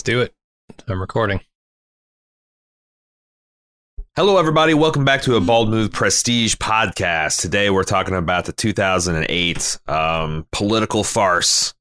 [0.00, 0.34] Let's do it.
[0.88, 1.40] I'm recording.
[4.16, 4.72] Hello, everybody.
[4.72, 7.42] Welcome back to a Bald Move Prestige podcast.
[7.42, 11.74] Today, we're talking about the 2008 um, political farce,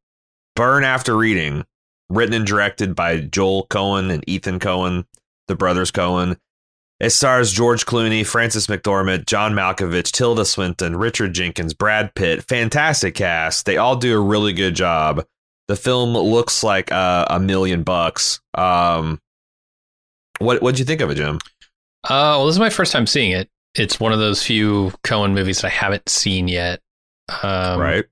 [0.58, 1.64] Burn After Reading,
[2.10, 5.06] written and directed by Joel Coen and Ethan Coen,
[5.48, 6.36] the brothers Coen.
[7.00, 12.44] It stars George Clooney, Frances McDormand, John Malkovich, Tilda Swinton, Richard Jenkins, Brad Pitt.
[12.50, 13.66] Fantastic cast.
[13.66, 15.24] They all do a really good job.
[15.70, 18.42] The film looks like uh, a million bucks.
[18.56, 19.22] Um,
[20.40, 21.36] what what'd you think of it, Jim?
[22.06, 23.52] Uh, well, this is my first time seeing it.
[23.76, 26.82] It's one of those few Coen movies that I haven't seen yet.
[27.44, 28.06] Um, right.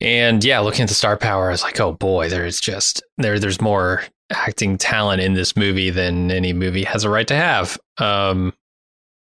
[0.00, 3.38] And yeah, looking at the star power, I was like, oh boy, there's just there.
[3.38, 4.02] There's more
[4.32, 7.78] acting talent in this movie than any movie has a right to have.
[7.98, 8.54] Um,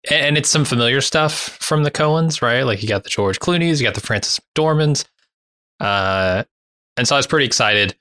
[0.08, 2.62] and it's some familiar stuff from the Coens, right?
[2.62, 5.05] Like you got the George Clooney's, you got the Frances McDormands.
[5.80, 6.44] Uh,
[6.96, 7.95] and so I was pretty excited.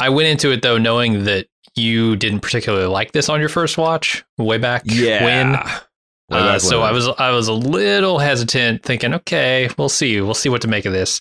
[0.00, 3.78] I went into it though knowing that you didn't particularly like this on your first
[3.78, 5.24] watch way back Yeah.
[5.24, 5.52] when.
[5.52, 6.88] Way Uh, back so when.
[6.88, 10.68] I was I was a little hesitant, thinking, okay, we'll see, we'll see what to
[10.68, 11.20] make of this.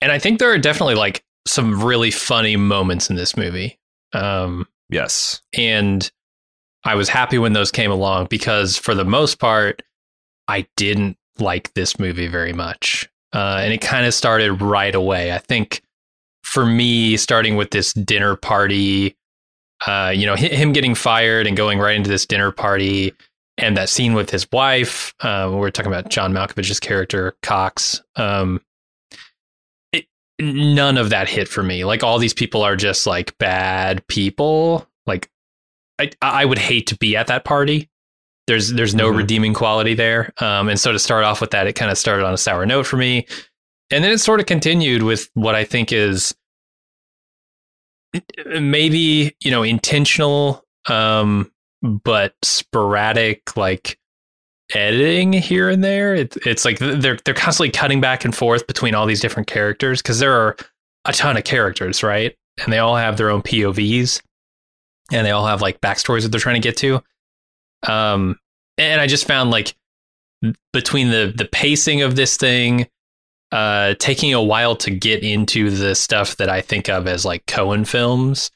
[0.00, 3.78] And I think there are definitely like some really funny moments in this movie,
[4.12, 5.42] um, Yes.
[5.56, 6.10] and
[6.84, 9.82] I was happy when those came along because for the most part,
[10.46, 15.32] I didn't like this movie very much, uh, and it kind of started right away.
[15.32, 15.82] I think
[16.42, 19.16] for me, starting with this dinner party,
[19.86, 23.12] uh, you know, him getting fired and going right into this dinner party,
[23.58, 25.14] and that scene with his wife.
[25.20, 28.02] Uh, we're talking about John Malkovich's character Cox.
[28.16, 28.62] Um,
[29.92, 30.06] it,
[30.38, 31.84] none of that hit for me.
[31.84, 34.88] Like all these people are just like bad people.
[35.06, 35.28] Like
[35.98, 37.90] I, I would hate to be at that party.
[38.48, 39.16] There's there's no Mhm.
[39.18, 40.32] redeeming quality there.
[40.38, 42.66] Um, and so to start off with that, it kind of started on a sour
[42.66, 43.26] note for me,
[43.92, 46.34] and then it sort of continued with what I think is
[48.46, 53.98] maybe you know intentional, um, but sporadic like
[54.74, 56.14] editing here and there.
[56.14, 60.02] It, it's like they're they're constantly cutting back and forth between all these different characters
[60.02, 60.56] because there are
[61.04, 62.34] a ton of characters, right?
[62.64, 64.20] And they all have their own POVs,
[65.12, 67.02] and they all have like backstories that they're trying to get to.
[67.86, 68.38] Um,
[68.76, 69.74] and I just found like
[70.72, 72.86] between the the pacing of this thing,
[73.52, 77.44] uh, taking a while to get into the stuff that I think of as like
[77.46, 78.50] Coen films,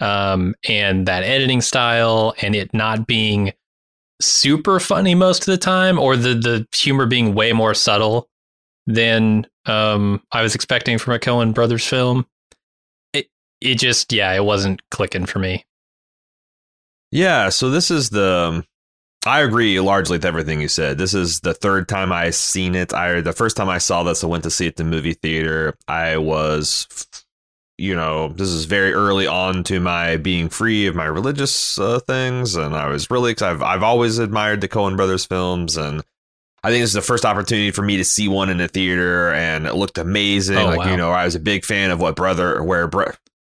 [0.00, 3.52] um, and that editing style, and it not being
[4.20, 8.28] super funny most of the time, or the the humor being way more subtle
[8.86, 12.26] than um, I was expecting from a Coen brothers film.
[13.12, 13.28] It
[13.60, 15.64] it just yeah, it wasn't clicking for me.
[17.10, 17.48] Yeah.
[17.48, 18.48] So this is the.
[18.48, 18.64] um,
[19.26, 20.96] I agree largely with everything you said.
[20.96, 22.94] This is the third time I seen it.
[22.94, 25.12] I the first time I saw this, I went to see it at the movie
[25.12, 25.76] theater.
[25.86, 26.88] I was,
[27.76, 32.00] you know, this is very early on to my being free of my religious uh,
[32.00, 33.56] things, and I was really excited.
[33.56, 36.02] I've, I've always admired the Coen Brothers films, and
[36.64, 39.34] I think this is the first opportunity for me to see one in a theater,
[39.34, 40.56] and it looked amazing.
[40.56, 40.90] Oh, like wow.
[40.90, 42.90] you know, I was a big fan of what brother where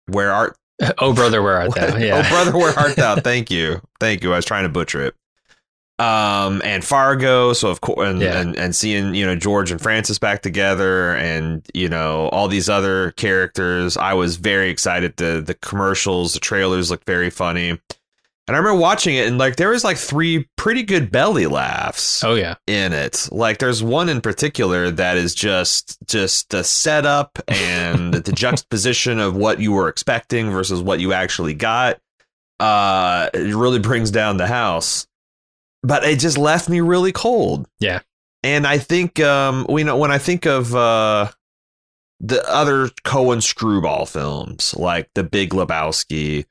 [0.07, 0.57] where art
[0.99, 1.97] oh brother, where art thou?
[1.97, 3.17] Yeah, oh, brother, where art thou?
[3.21, 4.33] Thank you, thank you.
[4.33, 5.15] I was trying to butcher it.
[5.99, 7.53] Um, and Fargo.
[7.53, 8.41] So of course, and, Yeah.
[8.41, 12.69] and and seeing you know George and Frances back together, and you know all these
[12.69, 13.97] other characters.
[13.97, 15.17] I was very excited.
[15.17, 17.79] The the commercials, the trailers looked very funny.
[18.53, 22.23] And I remember watching it, and like there was like three pretty good belly laughs
[22.23, 22.57] Oh yeah.
[22.67, 23.27] in it.
[23.33, 29.35] Like there's one in particular that is just just the setup and the juxtaposition of
[29.35, 31.99] what you were expecting versus what you actually got.
[32.61, 35.07] Uh it really brings down the house.
[35.83, 37.67] But it just left me really cold.
[37.81, 38.01] Yeah.
[38.43, 41.31] And I think um we know when I think of uh
[42.21, 46.45] the other Coen screwball films like The Big Lebowski,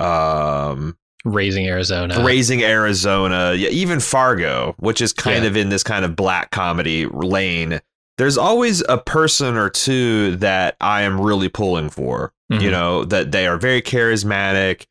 [0.00, 2.22] um Raising Arizona.
[2.24, 5.50] Raising Arizona, yeah, even Fargo, which is kind Yeah.
[5.50, 7.80] of in this kind of black comedy lane.
[8.18, 12.32] There's always a person or two that I am really pulling for.
[12.50, 12.70] You Mhm.
[12.70, 14.84] know that they are very charismatic.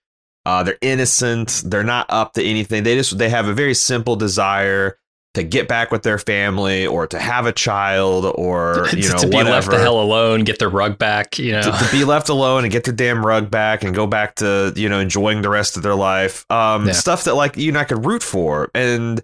[0.45, 1.63] Uh, they're innocent.
[1.65, 2.83] They're not up to anything.
[2.83, 4.97] They just they have a very simple desire
[5.37, 9.17] to get back with their family or to have a child or you to, know
[9.19, 11.39] to be whatever left the hell alone, get their rug back.
[11.39, 14.05] You know, to, to be left alone and get the damn rug back and go
[14.05, 16.93] back to you know enjoying the rest of their life um Yeah.
[16.93, 19.21] stuff that like you and i could root for and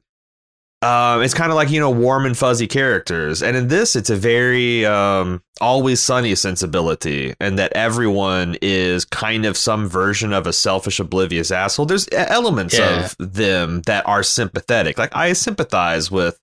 [0.83, 4.09] um it's kind of like you know warm and fuzzy characters and in this it's
[4.09, 10.45] a very um always sunny sensibility and that everyone is kind of some version of
[10.47, 13.05] a selfish oblivious asshole there's elements Yeah.
[13.05, 16.37] of them that are sympathetic like i sympathize with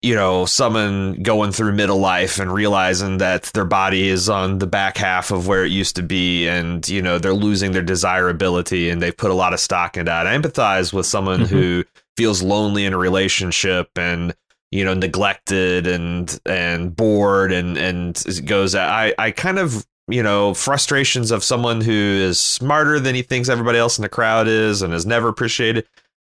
[0.00, 4.66] you know, someone going through middle life and realizing that their body is on the
[4.68, 8.90] back half of where it used to be and, you know, they're losing their desirability
[8.90, 10.24] and they've put a lot of stock in that.
[10.28, 11.48] I empathize with someone Mhm.
[11.48, 11.84] who
[12.18, 14.34] feels lonely in a relationship and,
[14.70, 20.54] you know, neglected and and bored and and goes I I kind of you know,
[20.54, 24.80] frustrations of someone who is smarter than he thinks everybody else in the crowd is
[24.80, 25.86] and is never appreciated.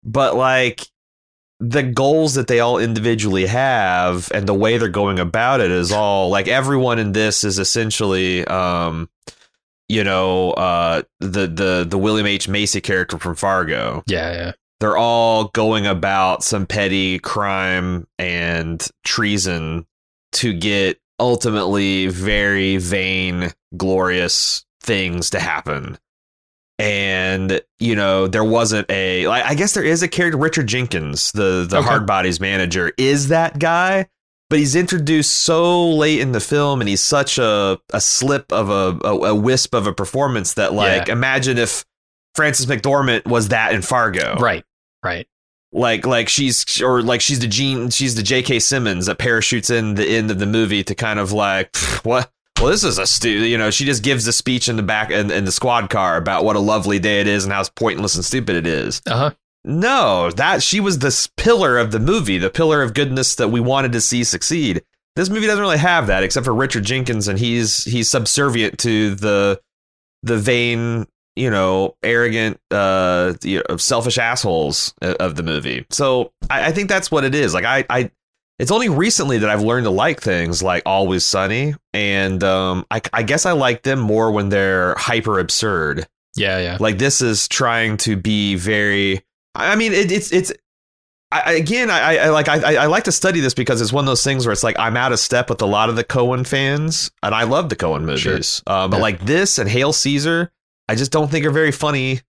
[0.03, 0.87] But like
[1.59, 5.91] the goals that they all individually have and the way they're going about it is
[5.91, 9.09] all like everyone in this is essentially um
[9.89, 14.51] you know uh the the the William H Macy character from Fargo Yeah, yeah.
[14.79, 19.85] They're all going about some petty crime and treason
[20.33, 25.97] to get ultimately very vain glorious things to happen
[26.79, 31.31] and you know there wasn't a like i guess there is a character richard jenkins
[31.33, 31.85] the the Okay.
[31.87, 34.07] hard bodies manager is that guy
[34.49, 38.69] but he's introduced so late in the film and he's such a a slip of
[38.69, 41.13] a a, a wisp of a performance that like Yeah.
[41.13, 41.83] imagine if
[42.35, 44.63] Frances mcdormand was that in fargo Right,
[45.03, 45.27] right.
[45.71, 48.59] like like she's or like she's the Gene she's the J.K.
[48.59, 52.69] Simmons that parachutes in the end of the movie to kind of like what well
[52.71, 55.31] this is a stu you know she just gives a speech in the back in,
[55.31, 58.25] in the squad car about what a lovely day it is and how pointless and
[58.25, 59.31] stupid it is Uh huh.
[59.63, 63.59] no that she was this pillar of the movie the pillar of goodness that we
[63.61, 64.81] wanted to see succeed
[65.15, 69.15] this movie doesn't really have that except for Richard Jenkins and he's he's subservient to
[69.15, 69.61] the
[70.23, 76.67] the vain you know arrogant uh you know, selfish assholes of the movie so I,
[76.67, 78.11] I think that's what it is like I I
[78.57, 83.01] it's only recently that I've learned to like things like Always Sunny and um I,
[83.13, 86.77] I guess I like them more when they're hyper absurd Yeah, yeah.
[86.79, 89.23] like this is trying to be very.
[89.55, 90.51] I mean, it, it's it's.
[91.31, 94.07] I, again, I, I like I, I like to study this because it's one of
[94.07, 96.45] those things where it's like I'm out of step with a lot of the Coen
[96.45, 98.63] fans, and I love the Coen movies.
[98.67, 99.01] Uh, but Yeah.
[99.01, 100.51] like this and Hail Caesar,
[100.89, 102.21] I just don't think are very funny.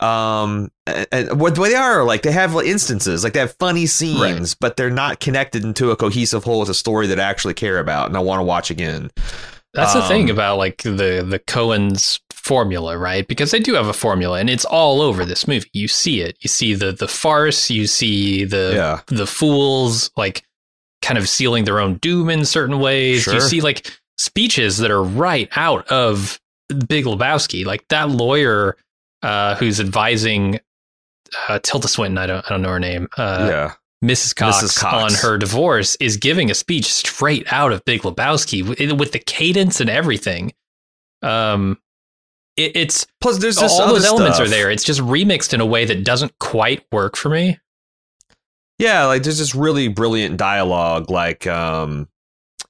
[0.00, 4.20] Um, and, and what they are like, they have instances, like they have funny scenes,
[4.20, 4.56] Right.
[4.60, 7.78] but they're not connected into a cohesive whole with a story that I actually care
[7.78, 9.10] about and I want to watch again.
[9.74, 13.26] That's the thing Um, about like the the Coen's formula, right?
[13.26, 15.70] Because they do have a formula, and it's all over this movie.
[15.72, 16.36] You see it.
[16.40, 17.70] You see the the farce.
[17.70, 19.00] You see the Yeah.
[19.06, 20.42] the fools like
[21.00, 23.22] kind of sealing their own doom in certain ways.
[23.22, 23.34] Sure.
[23.34, 26.38] You see like speeches that are right out of
[26.88, 27.64] Big Lebowski.
[27.64, 28.76] Like that lawyer
[29.22, 30.60] uh, who's advising
[31.48, 32.18] uh, Tilda Swinton.
[32.18, 33.08] I don't I don't know her name.
[33.16, 33.72] Uh, yeah,
[34.04, 34.34] Mrs.
[34.34, 34.78] Cox, Mrs.
[34.78, 35.14] Cox.
[35.14, 39.18] on her divorce is giving a speech straight out of Big Lebowski with, with the
[39.18, 40.52] cadence and everything.
[41.22, 41.78] Um,
[42.56, 44.46] it, it's plus there's just all those elements stuff.
[44.46, 44.70] are there.
[44.70, 47.58] It's just remixed in a way that doesn't quite work for me.
[48.78, 51.08] Yeah, like there's this really brilliant dialogue.
[51.08, 52.08] Like, um,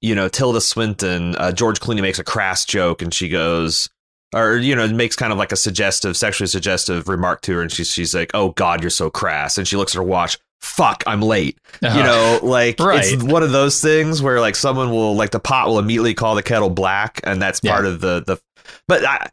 [0.03, 3.89] you know, Tilda Swinton, uh, George Clooney makes a crass joke, and she goes,
[4.35, 7.73] or you know, makes kind of like a suggestive, sexually suggestive remark to her, and
[7.73, 10.39] she's she's like, "Oh God, you're so crass," and she looks at her watch.
[10.61, 11.59] Fuck, I'm late.
[11.83, 13.05] You Uh, know, like Right.
[13.05, 16.35] it's one of those things where like someone will like the pot will immediately call
[16.35, 17.73] the kettle black, and that's Yeah.
[17.73, 18.39] part of the the.
[18.87, 19.29] But I,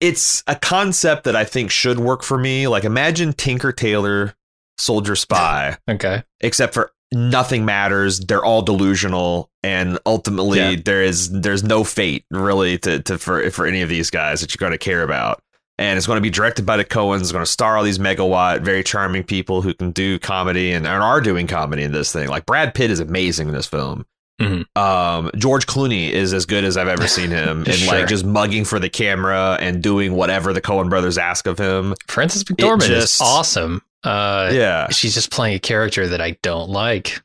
[0.00, 2.68] it's a concept that I think should work for me.
[2.68, 4.34] Like imagine Tinker Tailor,
[4.78, 6.22] Soldier Spy okay.
[6.40, 10.76] except for nothing matters they're all delusional and ultimately Yeah.
[10.84, 14.52] there is there's no fate really to, to for for any of these guys that
[14.52, 15.42] you're going to care about
[15.78, 17.20] and it's going to be directed by the Coens.
[17.20, 20.84] It's going to star all these megawatt, very charming people who can do comedy and,
[20.84, 22.28] and are doing comedy in this thing.
[22.28, 24.04] Like Brad Pitt is amazing in this film.
[24.40, 24.64] Mhm.
[24.76, 27.94] Um, George Clooney is as good as I've ever seen him, and Sure.
[27.94, 31.94] like just mugging for the camera and doing whatever the Coen brothers ask of him.
[32.08, 33.80] Frances McDormand just- is awesome.
[34.04, 37.20] Uh, Yeah, She's just playing a character that I don't like.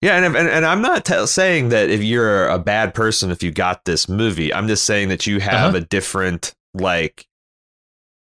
[0.00, 3.42] Yeah, and, and and I'm not t- saying that if you're a bad person if
[3.42, 4.54] you got this movie.
[4.54, 5.78] I'm just saying that you have Uh-huh.
[5.78, 7.24] a different like.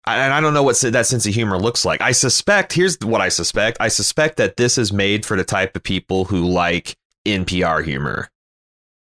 [0.04, 2.00] And I don't know what that sense of humor looks like.
[2.00, 2.72] I suspect.
[2.72, 3.76] Here's what I suspect.
[3.80, 8.28] I suspect that this is made for the type of people who like NPR humor.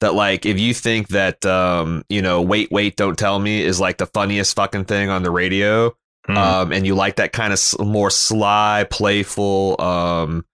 [0.02, 3.80] That like, if you think that, um, you know, wait, wait, don't tell me is
[3.80, 5.96] like the funniest fucking thing on the radio,
[6.30, 6.38] Hmm.
[6.38, 10.46] um, and you like that kind of more sly, playful, um,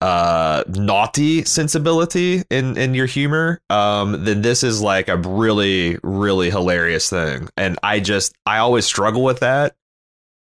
[0.00, 6.50] uh, naughty sensibility in in your humor, um, then this is like a really, really
[6.50, 7.48] hilarious thing.
[7.56, 9.76] And I just, I always struggle with that.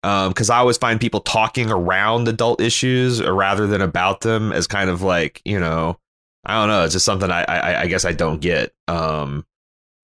[0.03, 4.67] Um, because I always find people talking around adult issues rather than about them as
[4.67, 5.99] kind of like, you know,
[6.45, 6.85] I don't know.
[6.85, 8.73] It's just something I, I, I guess I don't get.
[8.87, 9.47] Um,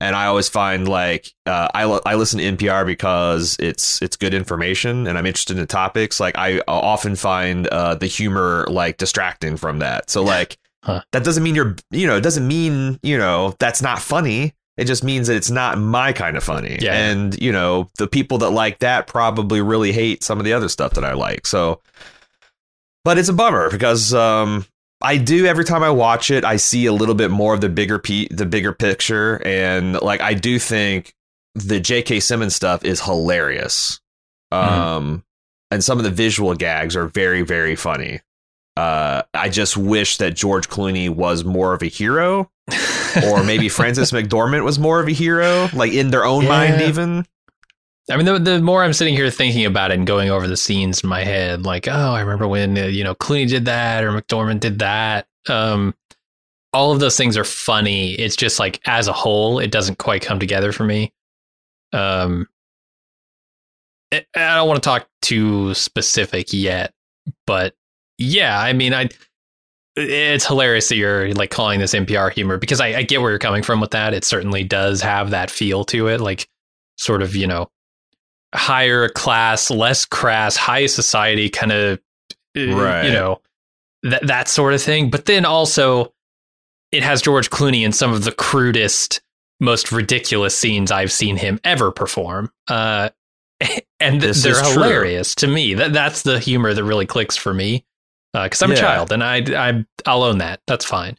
[0.03, 4.17] and I always find like uh, I li- I listen to NPR because it's it's
[4.17, 6.21] good information and I'm interested in topics.
[6.21, 10.11] Like I often find uh, the humor like distracting from that.
[10.11, 11.03] So like Huh.
[11.13, 14.55] That doesn't mean you're, you know, it doesn't mean, you know, that's not funny.
[14.77, 16.79] It just means that it's not my kind of funny.
[16.81, 16.95] Yeah.
[16.95, 20.69] And, you know, the people that like that probably really hate some of the other
[20.69, 21.47] stuff that I like.
[21.47, 21.81] So,
[23.05, 24.65] but it's a bummer because um,
[25.03, 27.69] I do every time I watch it, I see a little bit more of the
[27.69, 31.15] bigger pe- the bigger picture, and like I do think
[31.55, 32.21] the J.K.
[32.21, 34.01] Simmons stuff is hilarious.
[34.51, 35.25] Um,
[35.71, 38.21] and some of the visual gags are very very funny.
[38.77, 42.51] Uh, I just wish that George Clooney was more of a hero,
[43.27, 47.27] or maybe Frances McDormand was more of a hero, like in their own mind, even.
[48.11, 50.57] I mean, the, the more I'm sitting here thinking about it and going over the
[50.57, 54.03] scenes in my head, like, oh, I remember when uh, you know Clooney did that
[54.03, 55.27] or McDormand did that.
[55.49, 55.95] Um,
[56.73, 58.13] all of those things are funny.
[58.13, 61.13] It's just like as a whole, it doesn't quite come together for me.
[61.93, 62.49] Um,
[64.13, 66.93] I don't want to talk too specific yet,
[67.47, 67.75] but
[68.19, 69.09] yeah, I mean, I
[69.95, 73.39] it's hilarious that you're like calling this NPR humor because I, I get where you're
[73.39, 74.15] coming from with that.
[74.15, 76.49] It certainly does have that feel to it, like
[76.97, 77.69] sort of you know
[78.55, 82.01] higher class, less crass, high society kind of
[82.55, 83.05] Right.
[83.07, 83.41] you know
[84.03, 85.09] that that sort of thing.
[85.11, 86.13] But then also
[86.91, 89.23] it has George Clooney in some of the crudest,
[89.61, 92.53] most ridiculous scenes I've seen him ever perform.
[92.69, 93.09] Uh,
[94.01, 94.83] and This they're is true.
[94.83, 95.75] hilarious to me.
[95.75, 97.85] That that's the humor that really clicks for me.
[98.35, 100.61] Because I'm a child and I I I'll own that.
[100.67, 101.17] That's fine.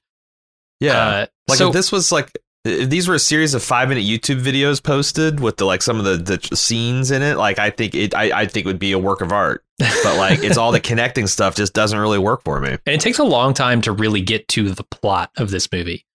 [0.79, 2.31] Yeah, Uh, Like so if this was like
[2.63, 6.05] these were a series of five minute YouTube videos posted with the like some of
[6.05, 8.93] the, the scenes in it, like I think it I, I think it would be
[8.93, 9.63] a work of art.
[9.79, 12.69] But like it's all the connecting stuff just doesn't really work for me.
[12.69, 16.05] and it takes a long time to really get to the plot of this movie.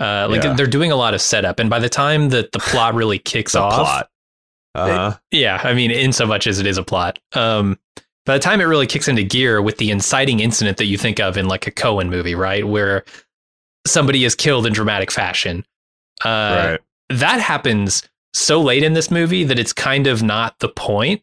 [0.00, 0.54] Uh, like Yeah.
[0.54, 3.54] they're doing a lot of setup, and by the time that the plot really kicks
[3.54, 4.10] off, plot.
[4.74, 5.16] Uh-huh.
[5.32, 7.18] yeah, I mean, in so much as it is a plot.
[7.34, 7.78] Um,
[8.26, 11.18] by the time it really kicks into gear with the inciting incident that you think
[11.18, 13.04] of in like a Coen movie, right, where
[13.88, 15.64] somebody is killed in dramatic fashion,
[16.24, 16.80] uh, right.
[17.10, 21.22] that happens so late in this movie that it's kind of not the point.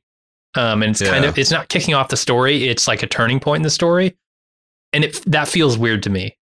[0.55, 2.69] Um, and it's kind of it's not kicking off the story.
[2.69, 4.15] It's like a turning point in the story,
[4.93, 6.37] and it that feels weird to me.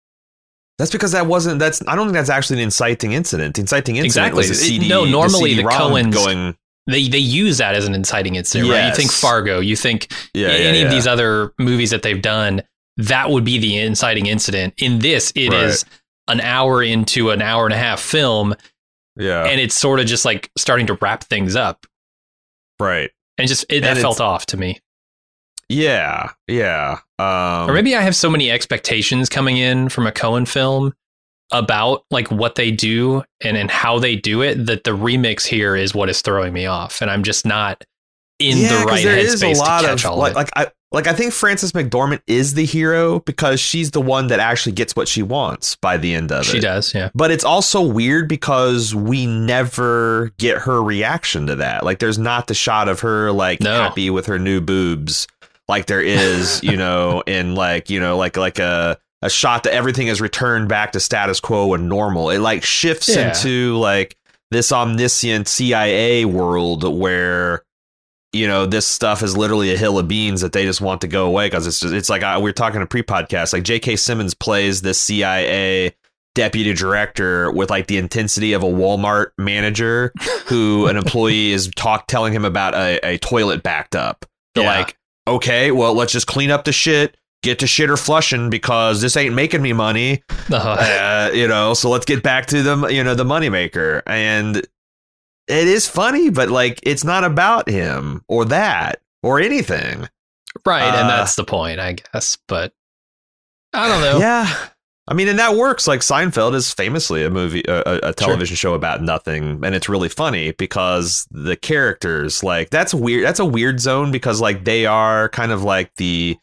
[0.77, 3.55] That's because that wasn't that's I don't think that's actually an inciting incident.
[3.55, 4.37] The inciting incident Exactly.
[4.39, 4.89] was the CD.
[4.89, 8.89] no, normally the CD-ROM Coens- going They they use that as an inciting incident, right?
[8.89, 10.85] You think Fargo, you think yeah, yeah, any yeah.
[10.85, 12.63] of these other movies that they've done,
[12.97, 14.73] that would be the inciting incident.
[14.77, 16.00] In this, it is Right.
[16.31, 18.55] An hour into an hour and a half film,
[19.17, 21.85] yeah, and it's sort of just like starting to wrap things up.
[22.79, 23.11] right.
[23.37, 24.79] And just it, that And felt off to me.
[25.69, 26.99] Yeah, yeah.
[27.17, 30.93] Um, or maybe I have so many expectations coming in from a Coen film
[31.51, 35.75] about like what they do and, and how they do it that the remix here
[35.75, 37.01] is what is throwing me off.
[37.01, 37.83] And I'm just not
[38.39, 40.39] in Yeah, the right there is headspace to catch all like, of it.
[40.39, 44.39] like I like I think Frances McDormand is the hero because she's the one that
[44.39, 46.55] actually gets what she wants by the end of she it.
[46.55, 47.09] She does, yeah.
[47.15, 51.83] But it's also weird because we never get her reaction to that.
[51.85, 53.73] Like there's not the shot of her like No.
[53.81, 55.27] happy with her new boobs
[55.67, 59.73] like there is, you know, in like, you know, like like a a shot that
[59.73, 62.31] everything is returned back to status quo and normal.
[62.31, 63.29] It like shifts Yeah.
[63.29, 64.17] into like
[64.49, 67.63] this omniscient CIA world where
[68.33, 71.07] you know this stuff is literally a hill of beans that they just want to
[71.07, 73.95] go away because it's just, it's like uh, we are talking a pre-podcast like J.K.
[73.97, 75.95] Simmons plays this CIA
[76.33, 80.13] deputy director with like the intensity of a Walmart manager
[80.45, 84.25] who an employee is talk telling him about a, a toilet backed up.
[84.55, 84.77] They're Yeah.
[84.79, 84.97] like,
[85.27, 89.35] okay, well let's just clean up the shit, get to shitter flushing because this ain't
[89.35, 93.13] making me money Uh, uh, you know so let's get back to the you know
[93.15, 94.65] the moneymaker and
[95.51, 100.07] it is funny but like it's not about him or that or anything
[100.65, 102.37] right, and uh, that's the point, I guess.
[102.47, 102.73] But
[103.73, 104.19] I don't know.
[104.19, 104.53] yeah
[105.07, 108.55] i mean and that works like seinfeld is famously a movie a, a- a television
[108.55, 113.45] show about nothing and it's really funny because the characters like that's weird that's a
[113.45, 116.37] weird zone because like they are kind of like the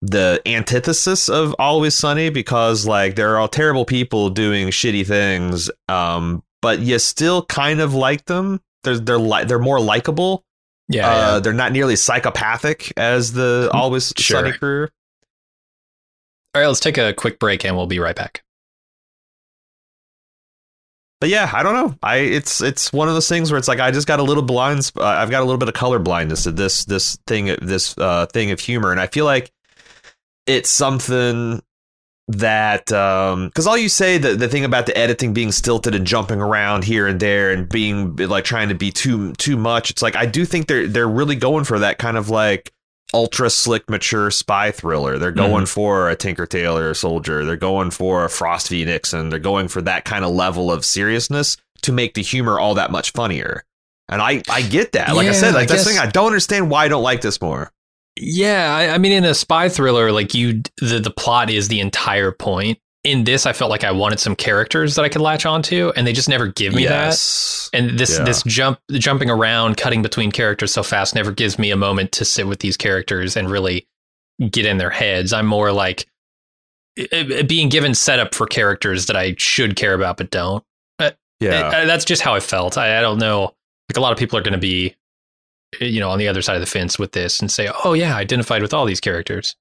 [0.00, 6.42] the antithesis of always sunny because like they're all terrible people doing shitty things um
[6.62, 10.44] but you still kind of like them they're they're li- they're more likable
[10.88, 11.38] Yeah, uh yeah.
[11.40, 14.40] they're not nearly psychopathic as the always Sure.
[14.42, 14.88] sunny crew
[16.54, 18.42] All right, let's take a quick break and we'll be right back.
[21.20, 21.94] but yeah, I don't know.
[22.02, 24.42] I it's it's one of those things where it's like I just got a little
[24.42, 24.90] blind.
[24.96, 28.24] Uh, I've got a little bit of color blindness to this this thing this uh,
[28.26, 29.52] thing of humor, and I feel like
[30.46, 31.62] it's something
[32.32, 36.06] that um because all you say the the thing about the editing being stilted and
[36.06, 39.90] jumping around here and there and being like trying to be too too much.
[39.90, 42.72] It's like I do think they're they're really going for that kind of like
[43.12, 45.18] ultra slick, mature spy thriller.
[45.18, 47.44] They're going for a Tinker Tailor soldier.
[47.44, 48.84] They're going for a Frost v.
[48.84, 49.30] Nixon.
[49.30, 52.92] They're going for that kind of level of seriousness to make the humor all that
[52.92, 53.64] much funnier.
[54.08, 55.14] And I, I get that.
[55.16, 56.08] Like I said, like I that's the guess- thing.
[56.08, 57.72] I don't understand why I don't like this more.
[58.16, 61.80] Yeah, I, I mean, in a spy thriller, like you, the the plot is the
[61.80, 62.78] entire point.
[63.02, 66.06] In this, I felt like I wanted some characters that I could latch onto, and
[66.06, 67.08] they just never give me that.
[67.72, 68.24] And this Yeah.
[68.24, 72.26] this jump jumping around, cutting between characters so fast never gives me a moment to
[72.26, 73.86] sit with these characters and really
[74.50, 75.32] get in their heads.
[75.32, 76.06] I'm more like
[76.98, 80.62] uh, uh, being given setup for characters that I should care about but don't.
[81.40, 81.68] Yeah.
[81.68, 82.76] Uh, that's just how I felt.
[82.76, 83.54] I, I don't know.
[83.88, 84.92] Like a lot of people are going to be, uh,
[85.80, 88.16] you know, on the other side of the fence with this and say, "Oh yeah,
[88.16, 89.56] I identified with all these characters."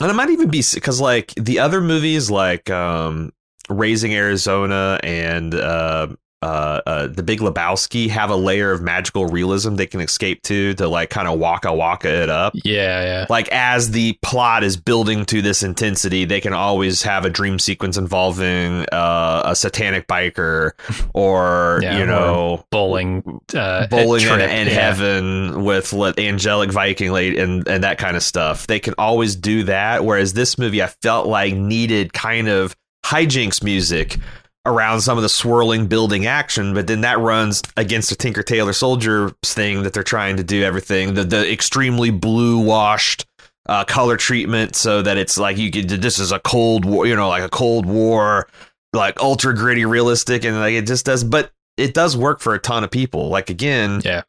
[0.00, 3.32] And it might even be because like the other movies like um
[3.68, 6.08] Raising Arizona and uh
[6.44, 10.74] uh, uh, the Big Lebowski have a layer of magical realism they can escape to
[10.74, 12.52] to like kind of waka waka it up.
[12.54, 13.26] Yeah, yeah.
[13.30, 17.58] Like as the plot is building to this intensity, they can always have a dream
[17.58, 20.72] sequence involving uh, a satanic biker
[21.14, 24.72] or Yeah, you or know Bowling, uh, bowling in, in yeah.
[24.74, 28.66] heaven with what angelic Viking lady and and that kind of stuff.
[28.66, 30.04] They can always do that.
[30.04, 34.18] Whereas this movie, I felt like needed kind of hijinks music
[34.66, 38.72] around some of the swirling building action, but then that runs against the Tinker Tailor
[38.72, 41.14] Soldier thing that they're trying to do everything.
[41.14, 43.26] The the extremely blue washed
[43.66, 47.16] uh, color treatment so that it's like you could this is a cold war, you
[47.16, 48.48] know, like a cold war,
[48.92, 51.24] like ultra gritty, realistic, and like it just does.
[51.24, 53.28] But it does work for a ton of people.
[53.28, 54.22] Like again, Yeah.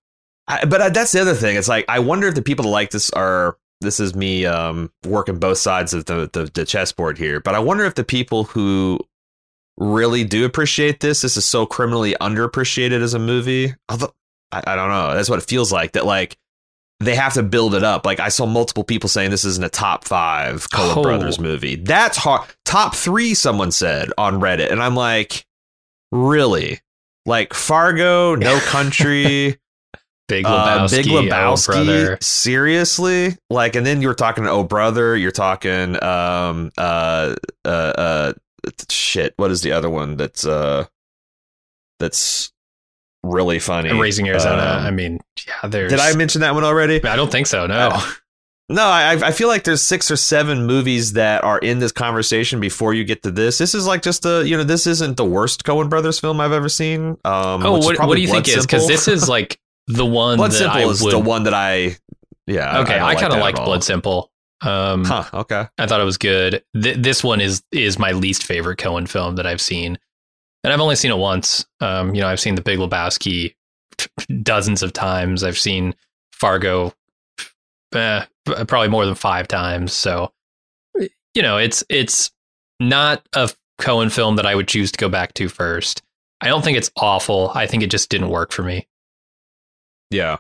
[0.48, 1.56] I, but uh, that's the other thing.
[1.56, 3.58] It's like I wonder if the people that like this are.
[3.82, 7.42] This is me um, working both sides of the, the the chessboard here.
[7.42, 9.02] But I wonder if the people who
[9.78, 13.74] really do appreciate this, this is so criminally underappreciated as a movie.
[13.90, 14.14] Although
[14.52, 15.94] I, I don't know, that's what it feels like.
[15.94, 16.38] That like
[17.02, 18.06] they have to build it up.
[18.06, 21.04] Like I saw multiple people saying this isn't a top five Coen Oh.
[21.04, 21.76] Brothers movie.
[21.76, 22.48] That's hard.
[22.64, 25.46] Top three, someone said on Reddit, and I'm like,
[26.12, 26.80] really?
[27.26, 29.58] Like Fargo, No Country.
[30.28, 30.50] Big Uh,
[30.88, 32.18] Lebowski, Big Oh, Lebowski, brother.
[32.22, 33.36] seriously?
[33.50, 35.16] Like, and then you were talking to Oh Brother.
[35.16, 38.34] You're talking, um, uh, uh, uh,
[38.90, 39.34] shit.
[39.38, 40.86] What is the other one that's uh,
[42.00, 42.52] that's
[43.24, 43.92] really funny?
[44.00, 44.62] Raising Arizona.
[44.80, 45.92] Um, I mean, yeah, there's.
[45.92, 47.04] did I mention that one already?
[47.04, 47.68] I don't think so.
[47.68, 47.90] No.
[47.94, 48.02] Uh,
[48.68, 52.60] No, I I feel like there's six or seven movies that are in this conversation
[52.60, 53.60] before you get to this.
[53.60, 56.52] This is like just a you know this isn't the worst Coen Brothers film I've
[56.52, 57.10] ever seen.
[57.24, 58.66] Um, oh, what, what do you think Blood is?
[58.66, 61.14] Because this is like the one Blood that Simple I is would.
[61.14, 61.96] the one that I
[62.48, 63.58] yeah okay, don't I, kind of that liked.
[63.58, 64.32] Blood Simple.
[64.62, 65.26] Um, Huh.
[65.34, 65.68] Okay.
[65.78, 66.64] I thought it was good.
[66.82, 69.98] Th- this one is is my least favorite Coen film that I've seen,
[70.64, 71.66] and I've only seen it once.
[71.82, 73.56] Um, you know, I've seen The Big Lebowski
[74.44, 75.44] dozens of times.
[75.44, 75.94] I've seen
[76.34, 76.94] Fargo
[77.94, 79.94] eh, probably more than five times.
[79.94, 80.32] So,
[81.34, 82.32] you know, it's it's
[82.80, 86.02] not a Coen film that I would choose to go back to first.
[86.42, 87.52] I don't think it's awful.
[87.56, 88.88] I think it just didn't work for me.
[90.12, 90.38] Yeah.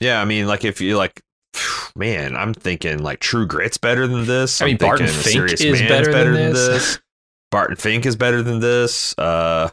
[0.00, 0.20] Yeah.
[0.20, 1.22] I mean, like if you like,
[1.96, 4.60] man, I'm thinking like True Grit's better than this.
[4.60, 7.00] I mean, I'm Barton Fink is Man's better than this.
[7.50, 9.16] Barton Fink is better than this.
[9.18, 9.70] Uh,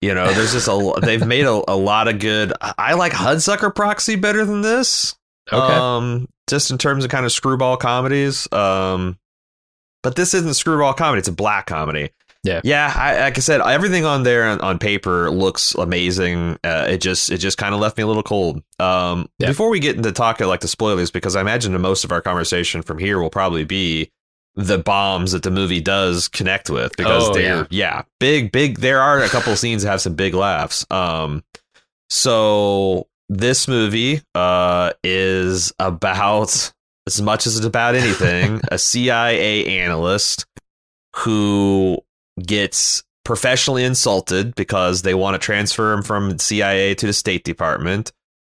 [0.00, 2.52] you know, there's just a they've made a, a lot of good.
[2.60, 5.16] I I like Hudsucker Proxy better than this.
[5.50, 5.74] Okay.
[5.74, 8.50] Um, just in terms of kind of screwball comedies.
[8.52, 9.18] Um,
[10.02, 12.10] but this isn't screwball comedy; it's a black comedy.
[12.44, 12.60] Yeah.
[12.64, 12.92] yeah.
[12.94, 16.58] I, like I said, everything on there on, on paper looks amazing.
[16.64, 18.62] Uh, it just it just kind of left me a little cold.
[18.80, 19.46] Um, Yeah.
[19.48, 22.20] before we get into talking like the spoilers, because I imagine that most of our
[22.20, 24.10] conversation from here will probably be
[24.56, 28.02] the bombs that the movie does connect with because Oh, they're yeah.
[28.20, 31.42] big big there are a couple scenes that have some big laughs um
[32.10, 36.70] so this movie uh is about
[37.06, 40.44] as much as it's about anything a CIA analyst
[41.16, 41.98] who
[42.46, 48.12] gets professionally insulted because they want to transfer him from CIA to the State Department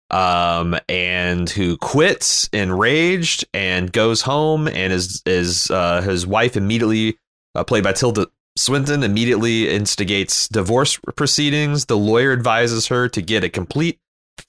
[0.09, 7.17] um, and who quits enraged and goes home and is is uh, his wife immediately
[7.55, 11.85] uh, played by Tilda Swinton immediately instigates divorce proceedings.
[11.85, 13.99] The lawyer advises her to get a complete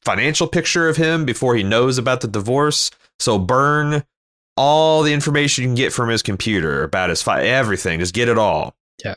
[0.03, 2.90] financial picture of him before he knows about the divorce.
[3.18, 4.05] So burn
[4.57, 8.01] all the information you can get from his computer about his fi- everything.
[8.01, 8.75] Just get it all.
[9.02, 9.14] Yeah.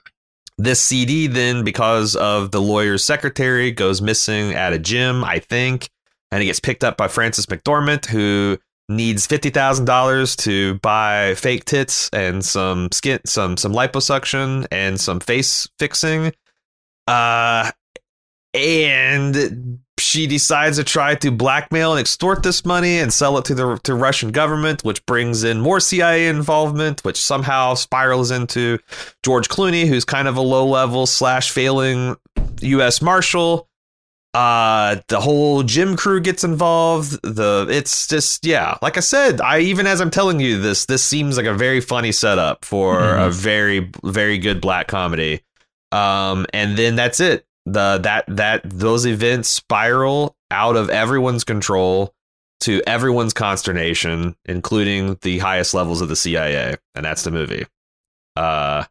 [0.58, 5.90] This CD then, because of the lawyer's secretary, goes missing at a gym, I think,
[6.32, 8.58] and it gets picked up by Frances McDormand, who
[8.90, 15.00] needs fifty thousand dollars to buy fake tits and some skin, some some liposuction and
[15.00, 16.34] some face fixing.
[17.06, 17.70] Uh,
[18.54, 23.56] and she decides to try to blackmail and extort this money and sell it to
[23.56, 28.80] the to Russian government, which brings in more CIA involvement, which somehow spirals into
[29.24, 32.16] George Clooney, who's kind of a low level slash failing
[32.62, 33.02] U.S.
[33.02, 33.68] Marshal.
[34.34, 37.20] Uh, the whole gym crew gets involved.
[37.24, 41.04] The it's just yeah, like I said, I even as I'm telling you this, this
[41.04, 43.24] seems like a very funny setup for mm-hmm.
[43.24, 45.42] a very very good black comedy.
[45.92, 52.14] Um, and then that's it the that that those events spiral out of everyone's control
[52.62, 57.66] to everyone's consternation, including the highest levels of the CIA, and that's the movie.
[58.36, 58.86] Uh,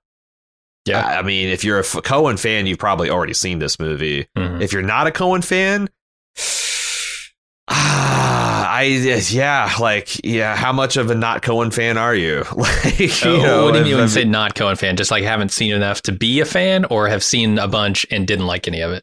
[0.85, 4.29] yeah, I, I mean, if you're a Coen fan, you've probably already seen this movie.
[4.37, 4.62] Mm-hmm.
[4.62, 5.89] If you're not a Coen fan,
[7.69, 8.36] Ah,
[8.77, 10.55] I yeah, like yeah.
[10.55, 12.45] How much of a not Coen fan are you?
[12.55, 14.97] like, you oh, know, what do you mean when say not Coen fan?
[14.97, 18.27] Just like haven't seen enough to be a fan, or have seen a bunch and
[18.27, 19.03] didn't like any of it?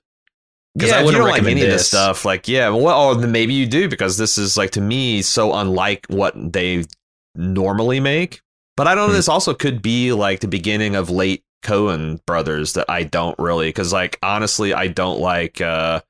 [0.76, 1.64] Because yeah, I wouldn't like any this.
[1.64, 2.24] of this stuff.
[2.24, 6.06] Like, yeah, well, or maybe you do because this is like to me so unlike
[6.08, 6.86] what they
[7.34, 8.42] normally make.
[8.78, 9.14] But I don't know.
[9.14, 9.18] Hmm.
[9.18, 13.70] This also could be like the beginning of late Coen brothers that I don't really
[13.70, 15.62] because like honestly, I don't like.
[15.62, 16.02] uh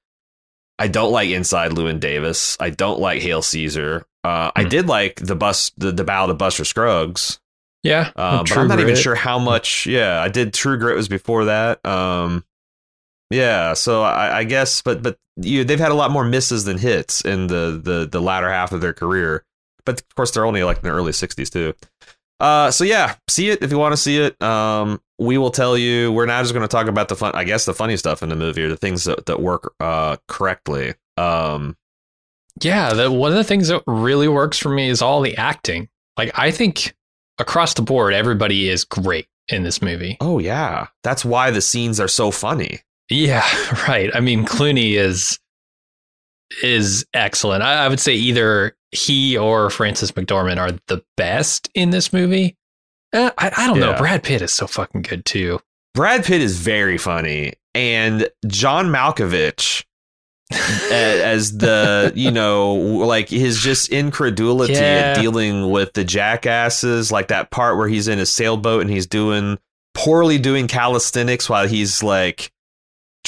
[0.80, 2.58] I don't like Inside Llewyn Davis.
[2.60, 4.06] I don't like Hail Caesar.
[4.24, 4.70] Uh, I hmm.
[4.70, 7.40] did like the bus, the, the Ballad of Buster Scruggs.
[7.84, 8.90] Yeah, uh, but I'm not Grit.
[8.90, 9.86] even sure how much.
[9.86, 11.86] Yeah, I did True Grit was before that.
[11.86, 12.46] Um,
[13.30, 16.78] yeah, so I, I guess, but but you, they've had a lot more misses than
[16.78, 19.44] hits in the the the latter half of their career.
[19.86, 21.74] But of course, they're only like in the early '60s too.
[22.40, 24.42] Uh, so yeah, see it if you want to see it.
[24.42, 26.12] Um, we will tell you.
[26.12, 28.30] We're not just going to talk about the fun, I guess, the funny stuff in
[28.30, 30.94] the movie or the things that, that work uh, correctly.
[31.18, 31.78] Um,
[32.62, 35.90] yeah, the, one of the things that really works for me is all the acting.
[36.18, 36.96] Like, I think
[37.40, 40.18] across the board, everybody is great in this movie.
[40.22, 42.82] Oh yeah, that's why the scenes are so funny.
[43.10, 43.48] Yeah,
[43.88, 44.10] right.
[44.14, 45.40] I mean, Clooney is
[46.62, 47.64] is excellent.
[47.64, 52.58] I, I would say either he or frances McDormand are the best in this movie.
[53.14, 53.92] Uh, I, I, don't yeah.
[53.92, 53.98] know.
[53.98, 55.60] Brad Pitt is so fucking good too.
[55.94, 59.86] Brad Pitt is very funny, and John Malkovich
[60.92, 65.14] as the you know like his just incredulity yeah.
[65.16, 69.08] at dealing with the jackasses, like that part where he's in a sailboat and he's
[69.08, 69.58] doing
[69.94, 72.52] poorly doing calisthenics while he's like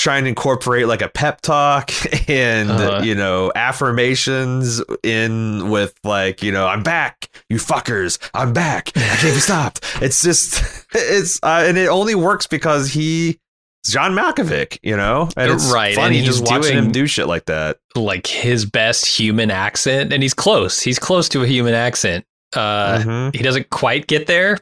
[0.05, 1.91] trying to incorporate like a pep talk
[2.29, 3.01] and uh-huh.
[3.03, 8.99] you know affirmations in with like you know I'm back you fuckers I'm back I
[8.99, 9.83] can't be stopped.
[10.01, 13.39] It's just it's uh, and it only works because he
[13.83, 15.27] John Malkovich you know?
[15.35, 17.79] And it's right funny and he's just watching him do shit like that.
[17.95, 22.25] like his best human accent and he's close he's close to a human accent.
[22.55, 23.35] Uh mm-hmm.
[23.35, 24.59] he doesn't quite get there.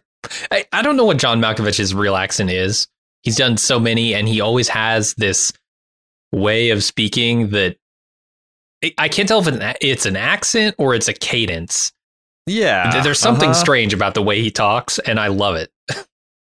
[0.49, 2.87] I, I don't know what John Malkovich's real accent is
[3.23, 5.51] he's done so many and he always has this
[6.31, 7.77] way of speaking that
[8.97, 11.93] I can't tell if it's an accent or it's a cadence.
[12.45, 13.01] Yeah.
[13.01, 13.59] There's something uh-huh.
[13.59, 15.71] strange about the way he talks and I love it.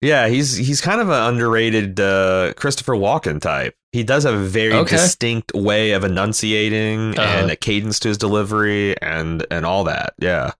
[0.03, 3.75] yeah, he's he's kind of an underrated uh, Christopher Walken type.
[3.93, 4.97] He does have a very okay.
[4.97, 7.23] distinct way of enunciating uh-huh.
[7.23, 10.13] and a cadence to his delivery and and all that.
[10.19, 10.53] Yeah.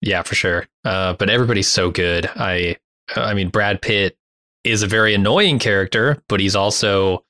[0.00, 0.66] Yeah, for sure.
[0.84, 2.30] Uh, but everybody's so good.
[2.34, 2.76] I
[3.14, 4.16] I mean Brad Pitt
[4.66, 7.24] is a very annoying character, but he's also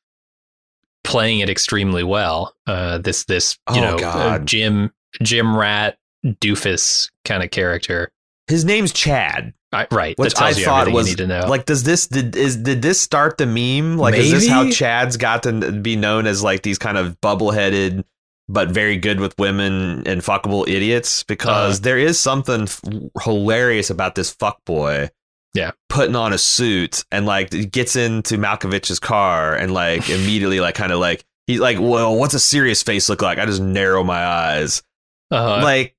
[1.05, 2.55] playing it extremely well.
[2.67, 8.11] Uh, this this you oh, know uh, Jim Jim Rat doofus kind of character.
[8.49, 9.53] His name's Chad.
[9.73, 11.47] I, right, which I thought was need to know.
[11.49, 13.99] like, does this did is did this start the meme?
[13.99, 14.27] Like, Maybe?
[14.27, 18.05] is this how Chad's got to be known as like these kind of bubble headed
[18.49, 21.25] but very good with women and fuckable idiots?
[21.25, 22.81] Because uh, there is something f-
[23.23, 25.11] hilarious about this fuck boy
[25.57, 30.75] yeah putting on a suit and like gets into Malkovich's car and like immediately like
[30.75, 34.05] kind of like he's like well what's a serious face look like I just narrow
[34.05, 34.83] my eyes
[35.31, 35.63] uh-huh.
[35.63, 35.95] like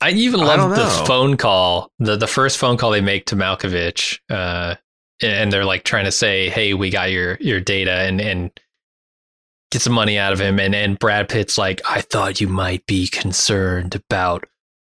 [0.00, 4.18] I even love the phone call the the first phone call they make to Malkovich
[4.30, 4.76] uh
[5.22, 8.50] and they're like trying to say hey we got your your data and and
[9.70, 12.84] get some money out of him and and Brad Pitt's like I thought you might
[12.86, 14.44] be concerned about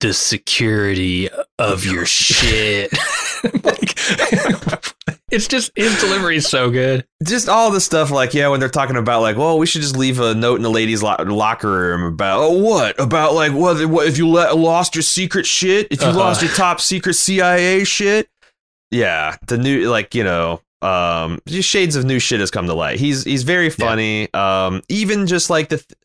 [0.01, 2.93] the security of your shit.
[5.31, 7.07] it's just his delivery is so good.
[7.23, 9.97] Just all the stuff like yeah, when they're talking about like, well, we should just
[9.97, 13.85] leave a note in the ladies' lo- locker room about oh what about like what,
[13.87, 15.89] what if you let, lost your secret shit?
[15.91, 16.19] If you uh-huh.
[16.19, 18.29] lost your top secret CIA shit?
[18.91, 22.75] Yeah, the new like you know um just shades of new shit has come to
[22.75, 22.99] light.
[22.99, 24.29] He's he's very funny.
[24.33, 24.67] Yeah.
[24.67, 25.99] Um even just like the th-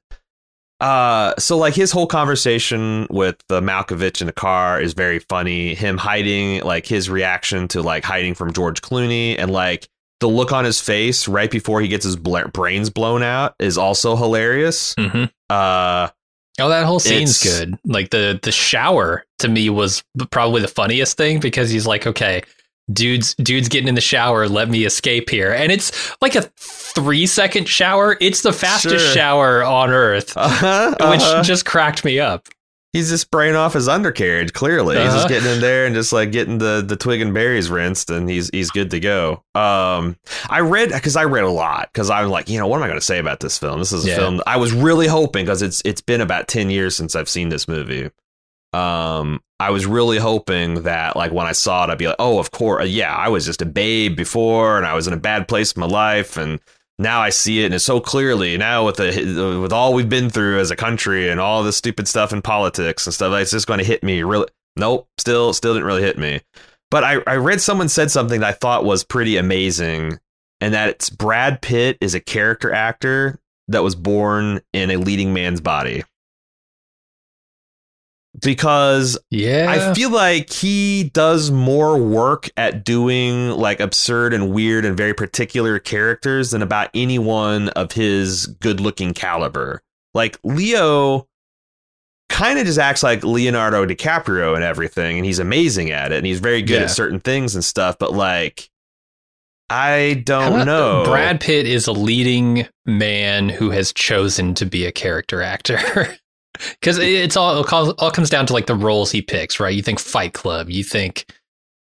[0.83, 5.73] uh, so like his whole conversation with the Malkovich in the car is very funny.
[5.75, 9.87] Him hiding, like his reaction to like hiding from George Clooney, and like
[10.19, 13.77] the look on his face right before he gets his bla- brains blown out is
[13.77, 14.93] also hilarious.
[14.97, 16.09] hmm Uh,
[16.59, 17.79] Oh, that whole scene's good.
[17.83, 22.43] Like the the shower to me was probably the funniest thing because he's like, okay,
[22.91, 27.25] dude's dude's getting in the shower, let me escape here, and it's like a three
[27.25, 28.17] second shower.
[28.19, 29.13] It's the fastest Sure.
[29.13, 31.43] shower on earth, uh-huh, which uh-huh.
[31.43, 32.47] just cracked me up.
[32.91, 34.53] he's just spraying off his undercarriage.
[34.53, 35.15] Clearly, he's Uh-huh.
[35.17, 38.29] just getting in there and just like getting the the twig and berries rinsed, and
[38.29, 39.43] he's he's good to go.
[39.55, 40.15] Um,
[40.49, 42.87] I read because I read a lot because I'm like, you know, what am I
[42.87, 43.79] going to say about this film?
[43.79, 44.15] This is a Yeah.
[44.17, 47.49] film I was really hoping because it's it's been about ten years since I've seen
[47.49, 48.11] this movie.
[48.73, 52.37] Um, I was really hoping that like when I saw it, I'd be like, oh,
[52.37, 55.17] of course, uh, yeah, I was just a babe before, and I was in a
[55.17, 56.59] bad place in my life, and
[56.99, 60.09] now I see it and it's so clearly now with the uh, with all we've
[60.09, 63.51] been through as a country and all this stupid stuff in politics and stuff, it's
[63.51, 64.21] just going to hit me.
[64.21, 66.41] Really, nope, still still didn't really hit me.
[66.91, 70.19] But I I read someone said something that I thought was pretty amazing,
[70.59, 75.33] and that it's Brad Pitt is a character actor that was born in a leading
[75.33, 76.03] man's body.
[78.41, 84.85] Because Yeah, I feel like he does more work at doing like absurd and weird
[84.85, 89.81] and very particular characters than about anyone of his good looking caliber.
[90.15, 91.27] Like Leo
[92.29, 96.25] kind of just acts like Leonardo DiCaprio and everything, and he's amazing at it, and
[96.25, 96.83] he's very good Yeah.
[96.83, 98.69] at certain things and stuff, but like
[99.69, 101.03] I don't know.
[101.05, 105.79] Brad Pitt is a leading man who has chosen to be a character actor.
[106.53, 109.73] Because it's all it all comes down to like the roles he picks, right?
[109.73, 111.25] You think Fight Club, you think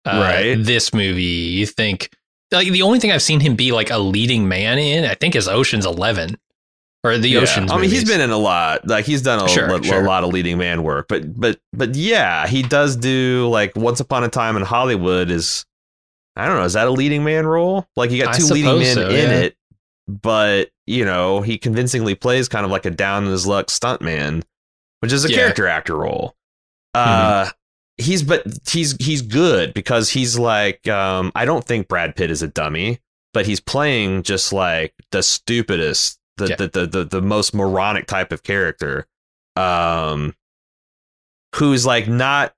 [0.05, 0.55] uh, Right.
[0.63, 2.11] this movie, you think
[2.51, 5.35] like the only thing I've seen him be like a leading man in, I think,
[5.35, 6.37] is Ocean's Eleven
[7.03, 7.39] or the Yeah.
[7.39, 7.71] Ocean's.
[7.71, 8.87] I mean, he's been in a lot.
[8.87, 11.07] Like he's done a, Sure, a- a lot of leading man work.
[11.09, 15.65] But but but yeah, he does do like Once Upon a Time in Hollywood is
[16.35, 17.87] I don't know, is that a leading man role?
[17.95, 19.39] Like you got two leading men so, in yeah.
[19.39, 19.57] it,
[20.07, 24.41] but you know, he convincingly plays kind of like a down in his luck stuntman,
[24.99, 25.33] which is a Yeah.
[25.35, 25.41] Mm-hmm.
[25.41, 26.35] character actor role.
[26.93, 27.49] Uh
[27.97, 32.41] he's but he's he's good because he's like um I don't think Brad Pitt is
[32.41, 32.99] a dummy,
[33.33, 36.55] but he's playing just like the stupidest, the Yeah.
[36.55, 39.05] the, the, the the most moronic type of character.
[39.55, 40.33] Um
[41.55, 42.53] who's like not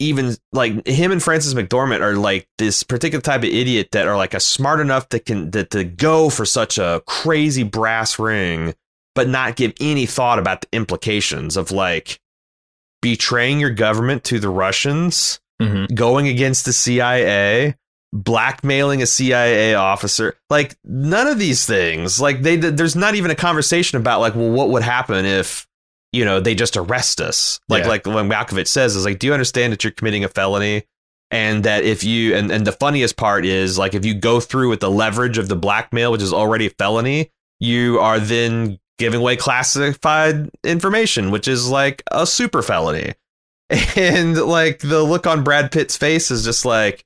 [0.00, 4.16] even like him and Frances McDormand are like this particular type of idiot that are
[4.16, 8.74] like a smart enough that can that to go for such a crazy brass ring,
[9.14, 12.18] but not give any thought about the implications of like
[13.02, 15.94] betraying your government to the Russians, Mhm.
[15.94, 17.74] going against the CIA,
[18.12, 20.34] blackmailing a CIA officer.
[20.50, 22.20] Like none of these things.
[22.20, 25.66] Like they there's not even a conversation about like well what would happen if
[26.12, 27.60] you know they just arrest us.
[27.68, 27.88] Like Yeah.
[27.88, 30.84] like when Malkovich says is like do you understand that you're committing a felony?
[31.30, 34.70] And that if you and, and the funniest part is like if you go through
[34.70, 39.20] with the leverage of the blackmail, which is already a felony, you are then giving
[39.20, 43.14] away classified information, which is like a super felony.
[43.96, 47.04] And like the look on Brad Pitt's face is just like,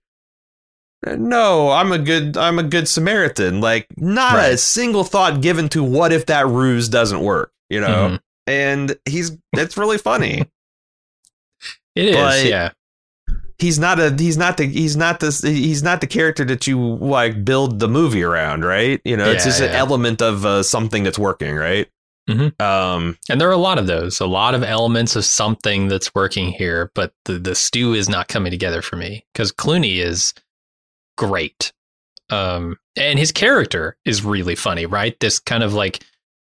[1.05, 3.61] no, I'm a good, I'm a good Samaritan.
[3.61, 7.89] Like not a single thought given to what if that ruse doesn't work, you know?
[8.11, 8.21] Mhm.
[8.47, 10.47] And he's, it's really funny.
[11.95, 12.71] It is, But- yeah.
[13.63, 16.97] He's not a, he's not the, he's not this, he's not the character that you
[16.97, 19.01] like build the movie around, right?
[19.05, 21.89] You know, it's Yeah, just an element of uh, something that's working, right?
[22.29, 22.61] Mhm.
[22.61, 26.15] Um, And there are a lot of those, a lot of elements of something that's
[26.15, 30.35] working here, but the, the stew is not coming together for me because Clooney is
[31.17, 31.73] great.
[32.31, 35.19] Um, and his character is really funny, right?
[35.21, 36.05] This kind of like,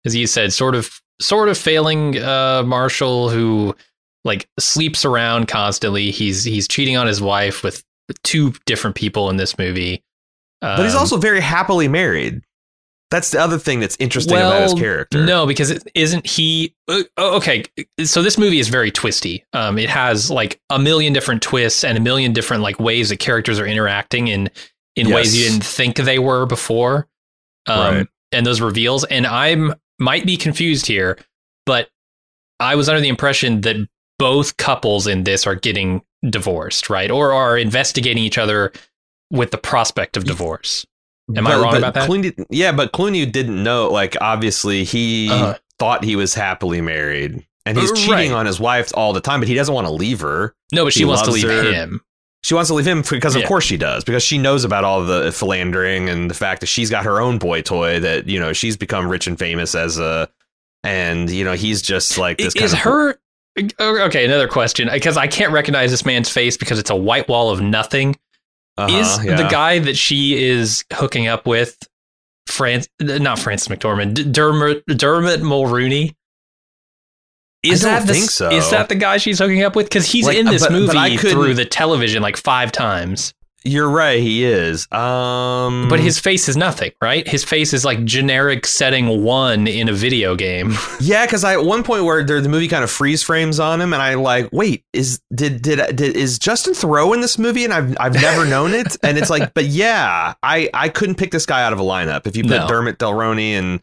[0.06, 3.76] as you said, sort of, sort of failing uh, Marshall who
[4.24, 6.12] like sleeps around constantly.
[6.12, 7.84] He's he's cheating on his wife with
[8.24, 10.04] two different people in this movie.
[10.62, 12.42] but he's Um, also very happily married.
[13.12, 15.24] That's the other thing that's interesting about his character.
[15.24, 16.74] No, because it, isn't he?
[16.88, 17.64] uh, oh, okay,
[18.04, 19.46] so this movie is very twisty.
[19.54, 23.18] Um, it has like a million different twists and a million different like ways that
[23.18, 24.50] characters are interacting in
[24.96, 27.08] in ways you didn't think they were before.
[27.68, 28.08] Um, Right.
[28.32, 31.20] and those reveals, and I'm might be confused here,
[31.68, 31.90] but
[32.60, 33.76] I was under the impression that
[34.24, 38.72] both couples in this are getting divorced, right, or are investigating each other
[39.30, 40.86] with the prospect of divorce.
[41.36, 42.10] Am I wrong about that?
[42.10, 43.90] Clooney, yeah, but Clooney didn't know.
[43.92, 45.58] Like, obviously, he Uh-huh.
[45.78, 48.32] thought he was happily married, and he's Uh, cheating right.
[48.32, 49.42] on his wife all the time.
[49.42, 50.56] But he doesn't want to leave her.
[50.72, 51.64] No, but she He wants to leave her.
[51.74, 52.00] him.
[52.44, 53.48] She wants to leave him because, of Yeah.
[53.50, 54.04] course, she does.
[54.06, 57.38] Because she knows about all the philandering and the fact that she's got her own
[57.40, 58.00] boy toy.
[58.00, 60.30] That you know she's become rich and famous as a,
[60.84, 62.48] and you know he's just like this.
[62.48, 63.20] is kind of, her
[63.80, 67.50] okay another question because i can't recognize this man's face because it's a white wall
[67.52, 68.16] of nothing
[68.78, 69.36] Uh-huh, is yeah.
[69.36, 71.78] the guy that she is hooking up with
[72.48, 76.14] France not Frances McDormand Dermot Dermot Mulroney
[77.64, 78.50] is that the, so.
[78.52, 80.80] is that the guy she's hooking up with because he's Like, in this but- but
[80.80, 84.20] movie I couldn't- through the television like five times You're right.
[84.20, 84.92] He is.
[84.92, 89.90] Um, but his face is nothing right his face is like generic setting one in
[89.90, 92.92] a video game yeah, because I at one point where there, the movie kind of
[92.92, 97.14] freeze frames on him, and I like, wait, is did did did is Justin Theroux
[97.14, 97.64] in this movie?
[97.64, 101.32] And I've I've never known it, and it's like, but yeah, I I couldn't pick
[101.32, 102.28] this guy out of a lineup.
[102.28, 102.68] If you put No.
[102.68, 103.82] Dermot Delroney and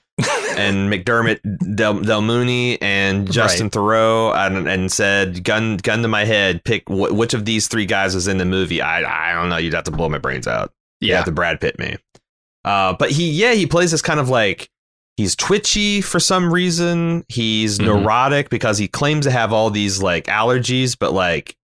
[0.57, 1.41] and McDermott
[1.77, 3.73] Del, Del Mooney and Justin Right.
[3.73, 7.87] Theroux and, and said gun gun to my head pick wh- which of these three
[7.87, 8.81] guys is in the movie?
[8.83, 9.57] I I don't know.
[9.57, 10.73] You'd have to blow my brains out.
[11.01, 11.17] You yeah.
[11.17, 11.97] have to Brad Pitt me.
[12.65, 14.69] Uh but he yeah he plays this kind of like
[15.17, 17.25] he's twitchy for some reason.
[17.29, 17.85] He's Mhm.
[17.87, 21.57] neurotic because he claims to have all these like allergies but like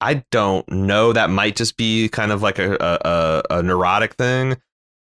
[0.00, 1.14] I don't know.
[1.14, 4.56] That might just be kind of like a a, a, a neurotic thing.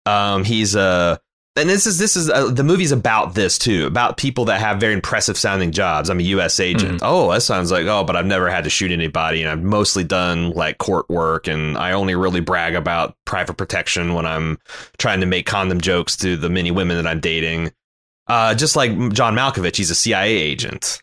[0.05, 1.19] Um he's a
[1.59, 4.79] and this is this is uh, the movie's about this too about people that have
[4.79, 6.09] very impressive sounding jobs.
[6.09, 7.01] I'm a us agent.
[7.03, 10.03] Oh that sounds like oh but i've never had to shoot anybody and i've mostly
[10.03, 14.57] done like court work and i only really brag about private protection when i'm
[14.97, 17.71] trying to make condom jokes to the many women that i'm dating.
[18.27, 21.01] Uh, just like john malkovich he's a cia agent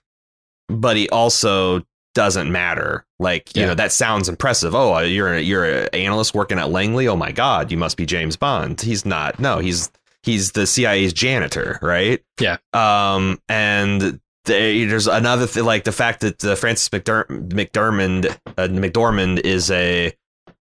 [0.68, 1.82] but he also
[2.14, 3.04] doesn't matter.
[3.18, 3.68] Like you Yeah.
[3.68, 4.74] know that sounds impressive.
[4.74, 7.08] Oh you're a, you're an analyst working at langley?
[7.08, 8.80] Oh my god you must be james bond.
[8.80, 9.90] He's not no he's
[10.26, 12.22] he's the CIA's janitor, right?
[12.38, 12.58] Yeah.
[12.74, 18.68] Um, and they, there's another thing, like the fact that uh, Frances McDer- McDermott uh,
[18.68, 20.12] McDormand is a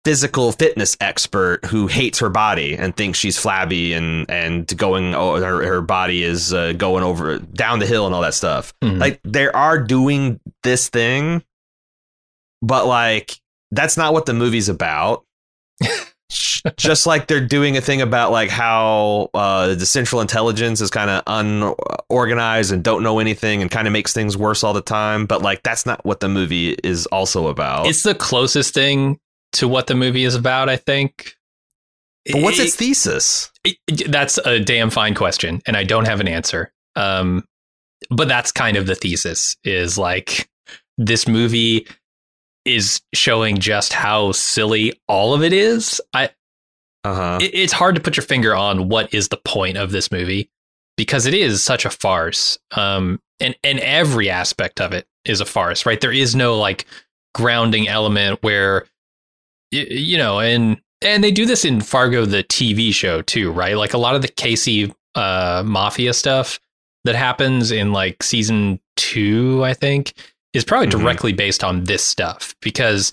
[0.05, 5.37] physical fitness expert who hates her body and thinks she's flabby and and going oh,
[5.42, 8.73] her her body is uh, going over down the hill and all that stuff.
[8.83, 8.99] Mhm.
[8.99, 11.42] Like they are doing this thing,
[12.62, 13.37] but like
[13.71, 15.25] that's not what the movie's about
[16.77, 21.09] just like they're doing a thing about like how uh, the central intelligence is kind
[21.11, 25.25] of unorganized and don't know anything and kind of makes things worse all the time
[25.27, 27.87] but like that's not what the movie is also about.
[27.87, 29.19] It's the closest thing
[29.53, 31.35] to what the movie is about i think.
[32.31, 33.51] But what's It- its thesis?
[33.64, 36.71] It- that's a damn fine question, and I don't have an answer.
[36.95, 37.45] Um,
[38.11, 40.51] but that's kind of the thesis: is like
[40.99, 41.87] this movie
[42.68, 46.00] is showing just how silly all of it is.
[46.12, 46.31] I
[47.04, 50.11] uh-huh it, it's hard to put your finger on what is the point of this
[50.12, 50.50] movie
[50.96, 52.59] because it is such a farce.
[52.72, 56.00] Um, and and every aspect of it is a farce, right?
[56.00, 56.87] There is no like
[57.35, 58.87] grounding element where
[59.72, 63.76] y- you know, and and they do this in Fargo the TV show too, right?
[63.76, 66.59] Like a lot of the KC uh mafia stuff
[67.04, 70.12] that happens in like season 2, I think,
[70.54, 71.00] is probably Mhm.
[71.00, 73.12] directly based on this stuff because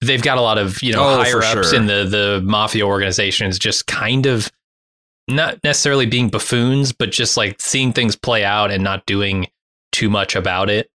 [0.00, 1.74] they've got a lot of, you know, Oh, higher ups sure.
[1.74, 4.50] in the the mafia organizations just kind of
[5.28, 9.48] not necessarily being buffoons, but just like seeing things play out and not doing
[9.92, 10.88] too much about it.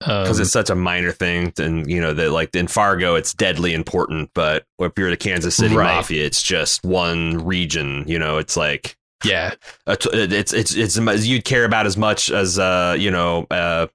[0.00, 3.32] because Um, it's such a minor thing and you know that like in fargo it's
[3.32, 5.94] deadly important but if you're the kansas city Right.
[5.94, 9.54] mafia it's just one region you know it's like yeah,
[9.98, 13.86] t- it's it's it's as you'd care about as much as uh you know uh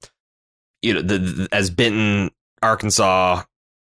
[0.81, 2.31] you know the, the- as Benton
[2.63, 3.43] Arkansas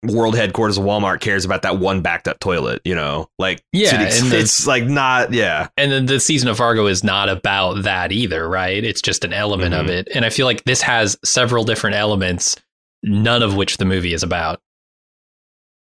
[0.04, 3.91] world headquarters of Walmart cares about that one backed up toilet you know like Yeah,
[4.10, 7.84] the and it's like not yeah and then the season of Fargo is not about
[7.84, 8.84] that either, right?
[8.84, 9.89] It's just an element of Mhm.
[9.91, 12.58] it, and I feel like this has several different elements,
[13.02, 14.60] none of which the movie is about.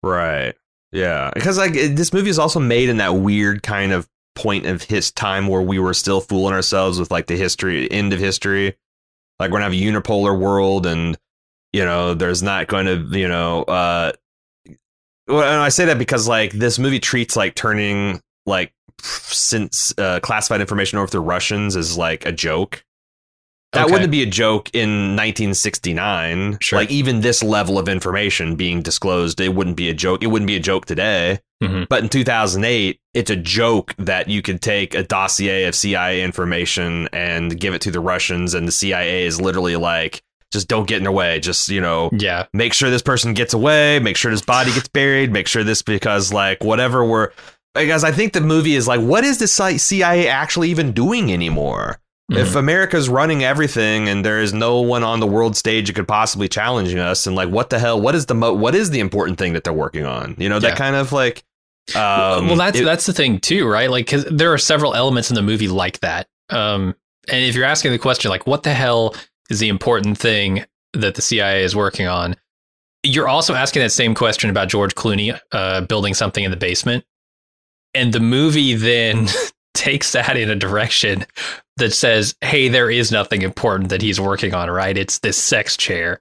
[0.04, 0.56] right
[0.92, 4.66] yeah because like it- this movie is also made in that weird kind of point
[4.66, 8.20] of his time where we were still fooling ourselves with like the history end of
[8.20, 8.76] history
[9.42, 11.18] like we're gonna have a unipolar world and
[11.74, 14.12] you know there's not going to you know uh
[15.28, 20.20] well, and I say that because like this movie treats like turning like since uh,
[20.20, 22.84] classified information over to Russians is like a joke.
[23.74, 23.94] That Okay.
[23.94, 26.58] wouldn't be a joke in 1969.
[26.62, 26.80] Sure.
[26.80, 30.24] Like even this level of information being disclosed, it wouldn't be a joke.
[30.24, 31.40] It wouldn't be a joke today.
[31.64, 31.88] Mhm.
[31.88, 37.08] But in 2008, it's a joke that you could take a dossier of CIA information
[37.14, 40.98] and give it to the Russians, and the CIA is literally like, just don't get
[40.98, 41.40] in their way.
[41.40, 44.90] Just you know, Yeah, make sure this person gets away, make sure this body gets
[44.90, 47.30] buried, make sure this because like whatever we're
[47.74, 52.00] because I think the movie is like what is the CIA actually even doing anymore?
[52.32, 52.56] If Mhm.
[52.56, 56.48] America's running everything and there is no one on the world stage that could possibly
[56.48, 58.00] challenge us, and like what the hell?
[58.00, 60.36] What is the mo- what is the important thing that they're working on?
[60.38, 60.76] You know that Yeah.
[60.76, 61.44] kind of like.
[61.96, 63.90] Um, well, that's it- that's the thing too, right?
[63.90, 66.28] Like, because there are several elements in the movie like that.
[66.50, 66.96] Um,
[67.28, 69.16] and if you're asking the question, like, what the hell
[69.50, 70.64] is the important thing
[70.94, 72.36] that the CIA is working on?
[73.04, 77.04] you're also asking that same question about George Clooney uh, building something in the basement.
[77.96, 79.28] And the movie then
[79.74, 81.26] takes that in a direction
[81.78, 84.98] that says, hey, there is nothing important that he's working on, right?
[84.98, 86.20] It's this sex chair.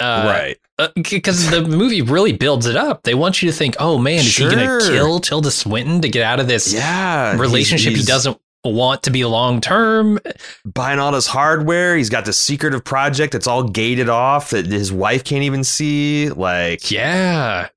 [0.00, 0.94] Uh, right.
[0.94, 3.04] Because uh, the movie really builds it up.
[3.04, 4.50] They want you to think, oh man, is sure.
[4.50, 8.06] he going to kill Tilda Swinton to get out of this yeah, relationship he's, he's,
[8.06, 10.18] he doesn't want to be long term.
[10.64, 11.96] Buying all this hardware.
[11.96, 16.30] He's got this secretive project that's all gated off that his wife can't even see.
[16.30, 17.68] Like, yeah,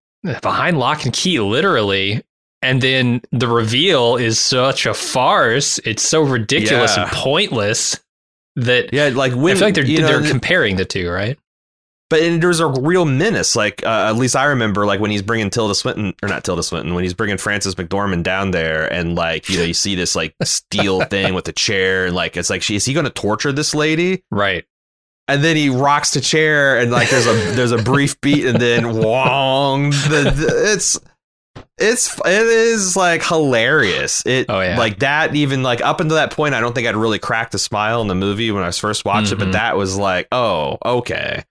[0.41, 2.23] behind lock and key, literally.
[2.61, 5.79] And then the reveal is such a farce.
[5.79, 7.03] It's so ridiculous yeah.
[7.03, 7.99] and pointless
[8.55, 11.37] that yeah, like when, I feel like they're they're comparing the two, right?
[12.09, 13.55] But there's a real menace.
[13.55, 16.63] Like uh, at least I remember, like when he's bringing Tilda Swinton, or not Tilda
[16.63, 20.15] Swinton, when he's bringing Frances McDormand down there, and like you know you see this
[20.15, 23.11] like steel thing with the chair, and like it's like she is he going to
[23.11, 24.23] torture this lady?
[24.31, 24.65] Right.
[25.29, 28.59] And then he rocks the chair, and like there's a there's a brief beat, and
[28.59, 29.89] then wong.
[29.89, 30.97] The, the, it's
[31.77, 34.25] it's it is like hilarious.
[34.25, 34.77] It oh, yeah.
[34.77, 37.59] like that even like up until that point, I don't think I'd really cracked a
[37.59, 39.33] smile in the movie when I was first watched mm-hmm.
[39.33, 39.51] it, but mm-hmm.
[39.53, 41.43] that was like, oh, okay.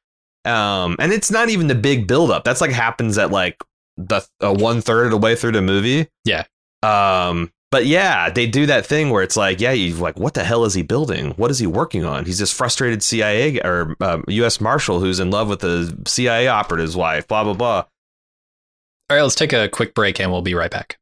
[0.45, 2.45] Um, and it's not even the big buildup.
[2.45, 3.63] That's like happens at like
[3.97, 6.09] the uh, one third of the way through the movie.
[6.25, 6.45] Yeah.
[6.83, 10.45] Um, but yeah, they do that thing where it's like, yeah, you like, what the
[10.45, 11.33] hell is he building?
[11.33, 12.25] What is he working on?
[12.25, 14.61] He's this frustrated CIA or uh, U.S.
[14.61, 17.27] Marshal who's in love with the CIA operative's wife.
[17.27, 17.85] Blah blah blah.
[19.09, 20.99] All right, let's take a quick break and we'll be right back.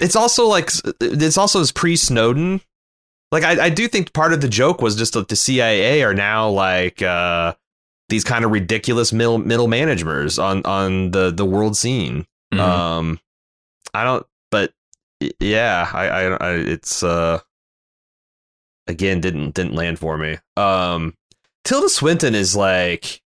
[0.00, 2.60] It's also like it's also pre Snowden.
[3.32, 6.14] Like I, I do think part of the joke was just that the CIA are
[6.14, 7.54] now like uh
[8.10, 12.26] these kind of ridiculous middle middle managers on on the the world scene.
[12.52, 12.60] Mm-hmm.
[12.60, 13.20] Um,
[13.94, 14.72] I don't, but
[15.38, 17.40] yeah, I, I, I, it's uh,
[18.86, 20.38] again didn't didn't land for me.
[20.56, 21.14] Um,
[21.64, 23.22] Tilda Swinton is like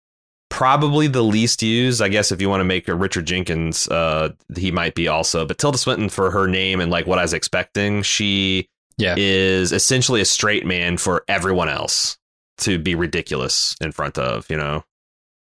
[0.53, 1.99] probably the least used.
[1.99, 5.47] I guess if you want to make a Richard Jenkins, uh, he might be also.
[5.47, 9.15] But Tilda Swinton for her name and like what I was expecting, she yeah.
[9.17, 12.19] is essentially a straight man for everyone else
[12.59, 14.83] to be ridiculous in front of, you know?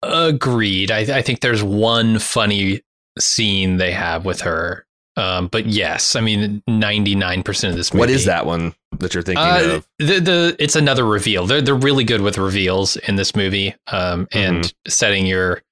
[0.02, 0.90] Agreed.
[0.90, 2.82] I, I think there's one funny
[3.16, 4.85] scene they have with her.
[5.16, 8.00] Um, but yes, I mean, 99% of this movie.
[8.00, 9.88] What is that one that you're thinking uh, of?
[9.98, 11.46] The, the, it's another reveal.
[11.46, 14.88] They're, they're really good with reveals in this movie um, and mm-hmm.
[14.88, 15.62] setting your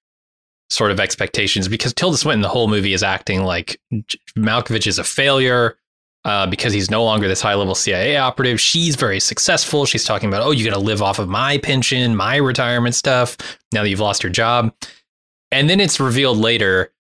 [0.71, 3.79] sort of expectations because Tilda Swinton, the whole movie is acting like
[4.37, 5.77] Malkovich is a failure
[6.25, 8.59] uh, because he's no longer this high level CIA operative.
[8.59, 9.85] She's very successful.
[9.85, 13.37] She's talking about, oh, you're going to live off of my pension, my retirement stuff
[13.73, 14.75] now that you've lost your job.
[15.53, 16.94] And then it's revealed later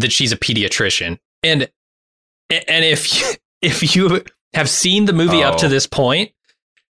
[0.00, 1.18] that she's a pediatrician.
[1.42, 1.68] And
[2.50, 4.22] and if you, if you
[4.54, 5.48] have seen the movie oh.
[5.48, 5.68] up to oh.
[5.68, 6.32] this point,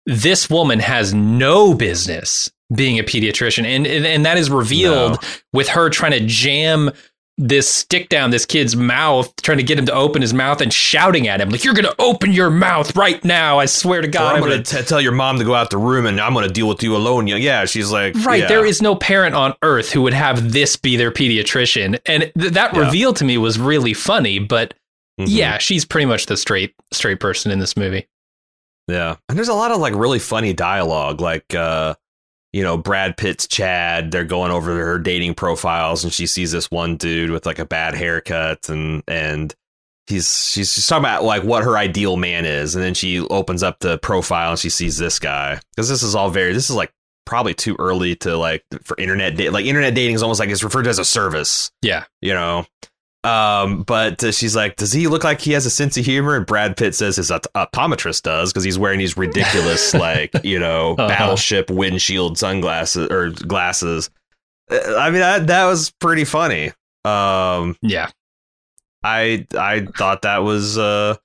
[0.07, 5.29] this woman has no business being a pediatrician and and, and that is revealed no.
[5.53, 6.91] with her trying to jam
[7.41, 10.71] this stick down this kid's mouth, trying to get him to open his mouth and
[10.73, 13.59] shouting at him, like, You're to open your mouth right now.
[13.59, 14.35] I swear to God.
[14.35, 16.49] Or I'm, going to tell your mom to go out the room and I'm to
[16.49, 17.27] deal with you alone.
[17.27, 18.43] Yeah, she's like, Right.
[18.43, 18.49] Yeah.
[18.49, 21.99] There is no parent on earth who would have this be their pediatrician.
[22.05, 22.81] And th- that yeah.
[22.81, 24.39] reveal to me was really funny.
[24.39, 24.75] But
[25.19, 25.31] mm-hmm.
[25.31, 28.07] yeah, she's pretty much the straight, straight person in this movie.
[28.87, 29.17] Yeah.
[29.29, 31.23] And there's a lot of like really funny dialogue.
[31.23, 31.95] Like, uh,
[32.53, 36.71] you know, Brad Pitt's Chad, they're going over her dating profiles and she sees this
[36.71, 39.55] one dude with like a bad haircut and and
[40.07, 42.75] he's she's, she's talking about like what her ideal man is.
[42.75, 45.61] And then she opens up the profile and she sees this guy.
[45.75, 46.93] Because this is all very this is like
[47.25, 50.65] probably too early to like for internet da- like internet dating is almost like it's
[50.65, 51.71] referred to as a service.
[51.83, 52.05] Yeah.
[52.21, 52.67] You know
[53.23, 56.37] um, but uh, she's like, does he look like he has a sense of humor?
[56.37, 60.59] And Brad Pitt says his opt- optometrist does because he's wearing these ridiculous, like you
[60.59, 61.09] know, uh-huh.
[61.09, 64.11] battleship windshield sunglasses or glasses.
[64.71, 66.73] Uh, I mean, that that was pretty funny.
[67.05, 68.11] Um, yeah,
[69.05, 71.17] I I thought that was uh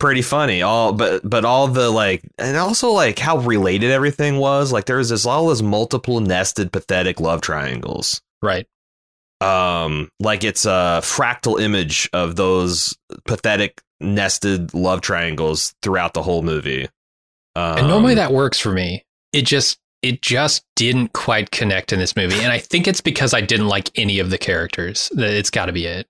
[0.00, 0.62] pretty funny.
[0.62, 4.72] All but but all the like, and also like how related everything was.
[4.72, 8.20] Like there was this all this multiple nested pathetic love triangles.
[8.42, 8.66] Right
[9.40, 16.42] um like it's a fractal image of those pathetic nested love triangles throughout the whole
[16.42, 16.88] movie.
[17.56, 19.04] Um, and normally that works for me.
[19.32, 22.38] It just it just didn't quite connect in this movie.
[22.40, 25.10] And i think it's because i didn't like any of the characters.
[25.14, 26.08] That it's got to be it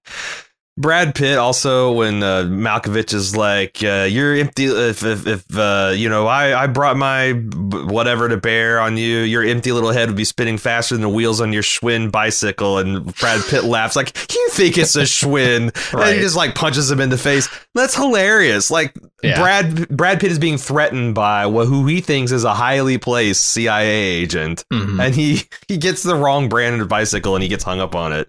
[0.80, 5.92] Brad Pitt also when uh, Malkovich is like, uh, "You're empty." If if, if uh,
[5.96, 10.08] you know, I I brought my whatever to bear on you, your empty little head
[10.08, 12.78] would be spinning faster than the wheels on your Schwinn bicycle.
[12.78, 16.90] And Brad Pitt laughs like, "You think it's a Schwinn?" And he just like punches
[16.90, 17.48] him in the face.
[17.74, 18.70] That's hilarious.
[18.70, 19.40] Like Yeah.
[19.40, 23.42] Brad Brad Pitt is being threatened by wh- who he thinks is a highly placed
[23.52, 23.88] CIA
[24.22, 25.04] agent Mhm.
[25.04, 28.12] and he he gets the wrong brand of bicycle and he gets hung up on
[28.12, 28.28] it.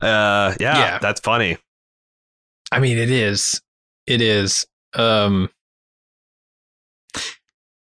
[0.00, 0.98] Uh, yeah, Yeah.
[0.98, 1.58] that's funny.
[2.74, 3.62] I mean, it is.
[4.06, 4.66] It is.
[4.94, 5.48] Um,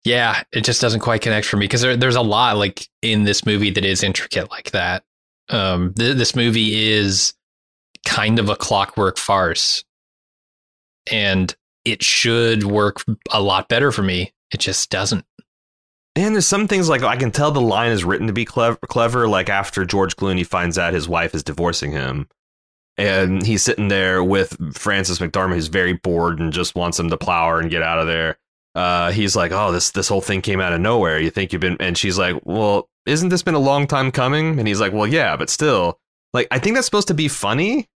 [0.05, 3.25] yeah, it just doesn't quite connect for me because there, there's a lot like in
[3.25, 5.03] this movie that is intricate like that.
[5.49, 7.33] Um, th- this movie is
[8.05, 9.83] kind of a clockwork farce,
[11.11, 11.55] and
[11.87, 14.35] it should work a lot better for me.
[14.53, 15.25] It just doesn't.
[16.15, 18.79] And there's some things like I can tell the line is written to be clever.
[18.89, 22.29] Clever, like after George Clooney finds out his wife is divorcing him,
[22.99, 27.17] and he's sitting there with Frances McDormand, who's very bored and just wants him to
[27.17, 28.39] plow her and get out of there.
[28.75, 31.19] Uh, he's like, "Oh, this this whole thing came out of nowhere.
[31.21, 34.59] You think you've been?" And she's like, "Well, isn't this been a long time coming?"
[34.59, 35.99] And he's like, "Well, yeah, but still,
[36.35, 37.89] like, I think that's supposed to be funny,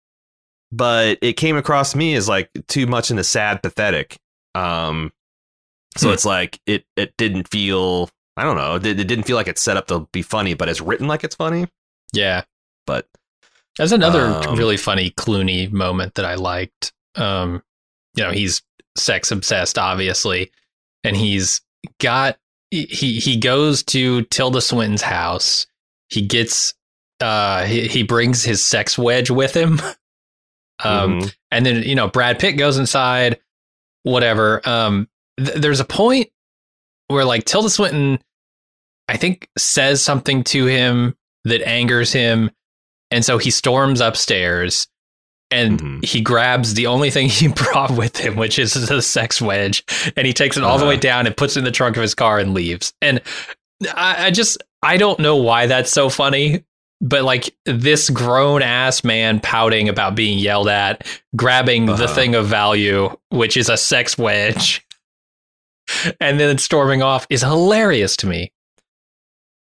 [0.72, 4.18] but it came across me as like too much in the sad, pathetic.
[4.54, 5.12] Um,
[5.96, 6.14] so Hmm.
[6.14, 8.08] it's like it it didn't feel.
[8.36, 8.76] I don't know.
[8.76, 11.24] It, it didn't feel like it's set up to be funny, but it's written like
[11.24, 11.66] it's funny.
[12.12, 12.44] Yeah,
[12.86, 13.06] But
[13.80, 16.92] That's another Um, really funny Clooney moment that I liked.
[17.14, 17.62] Um,
[18.14, 18.60] you know, he's
[18.94, 20.50] sex obsessed, obviously,
[21.02, 21.62] and he's
[21.98, 22.36] got
[22.70, 25.66] he he goes to Tilda Swinton's house.
[26.10, 26.74] He gets
[27.20, 29.80] uh he, he brings his sex wedge with him.
[30.82, 31.34] Um, mhm.
[31.50, 33.38] and then you know Brad Pitt goes inside,
[34.02, 34.66] whatever.
[34.66, 35.08] Um,
[35.38, 36.30] th- there's a point
[37.08, 38.18] where like Tilda Swinton,
[39.06, 42.50] I think, says something to him that angers him,
[43.10, 44.86] and so he storms upstairs
[45.52, 46.04] and Mhm.
[46.04, 49.84] he grabs the only thing he brought with him, which is the sex wedge,
[50.16, 51.00] and he takes it all the way Uh-huh.
[51.00, 52.92] down and puts it in the trunk of his car and leaves.
[53.02, 53.20] And
[53.94, 56.64] I, I just I don't know why that's so funny.
[57.02, 62.14] But like this grown ass man pouting about being yelled at, grabbing the Uh-huh.
[62.14, 64.86] thing of value, which is a sex wedge,
[66.20, 68.52] and then storming off is hilarious to me.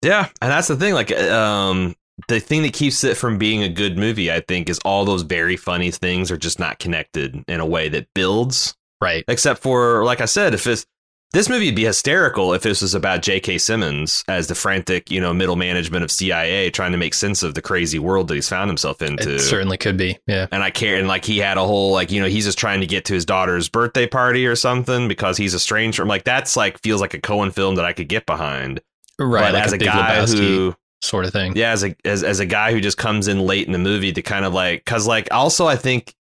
[0.03, 0.93] Yeah, and that's the thing.
[0.93, 1.95] Like, um,
[2.29, 5.23] the thing that keeps it from being a good movie, I think, is all those
[5.23, 8.75] very funny things are just not connected in a way that builds.
[9.01, 9.25] Right.
[9.29, 10.85] Except for, like I said, if it's
[11.33, 13.59] this movie would be hysterical if this was about J.K.
[13.59, 17.55] Simmons as the frantic, you know, middle management of CIA trying to make sense of
[17.55, 19.37] the crazy world that he's found himself into.
[19.37, 20.19] It certainly could be.
[20.27, 20.49] Yeah.
[20.51, 22.81] and I care, and like he had a whole like you know he's just trying
[22.81, 26.57] to get to his daughter's birthday party or something because he's estranged from like that's
[26.57, 28.81] like feels like a Coen film that I could get behind.
[29.17, 29.43] Right.
[29.43, 31.55] but like as a, Big guy Lebowski who sort of thing.
[31.57, 34.13] yeah, as a as, as a guy who just comes in late in the movie
[34.13, 36.15] to kind of like cuz like also I think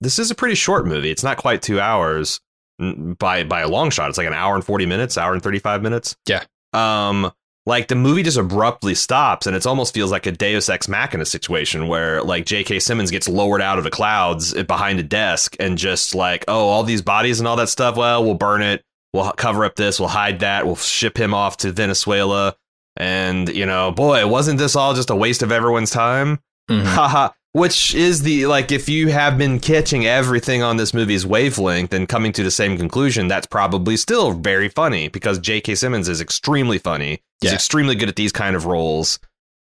[0.00, 1.10] this is a pretty short movie.
[1.10, 2.40] It's not quite 2 hours
[2.78, 4.08] by by a long shot.
[4.08, 6.16] It's like an hour and 40 minutes, hour and 35 minutes.
[6.28, 6.44] Yeah.
[6.72, 7.30] Um
[7.66, 11.24] like the movie just abruptly stops and it almost feels like a Deus Ex Machina
[11.24, 12.78] situation where like J.K.
[12.80, 16.82] Simmons gets lowered out of the clouds behind a desk and just like, oh, all
[16.82, 17.96] these bodies and all that stuff.
[17.96, 18.82] Well, we'll burn it.
[19.14, 19.98] We'll cover up this.
[19.98, 20.66] We'll hide that.
[20.66, 22.54] We'll ship him off to Venezuela.
[22.96, 26.40] And you know, boy, wasn't this all just a waste of everyone's time?
[26.70, 26.84] Mhm.
[26.84, 27.30] Haha.
[27.52, 32.08] Which is the like if you have been catching everything on this movie's wavelength and
[32.08, 35.76] coming to the same conclusion, that's probably still very funny because J.K.
[35.76, 37.20] Simmons is extremely funny.
[37.40, 37.54] He's Yeah.
[37.54, 39.20] extremely good at these kind of roles.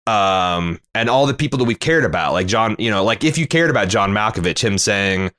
[0.09, 3.37] Um, and all the people that we've cared about, like John, you know, like if
[3.39, 5.31] you cared about John Malkovich, him saying,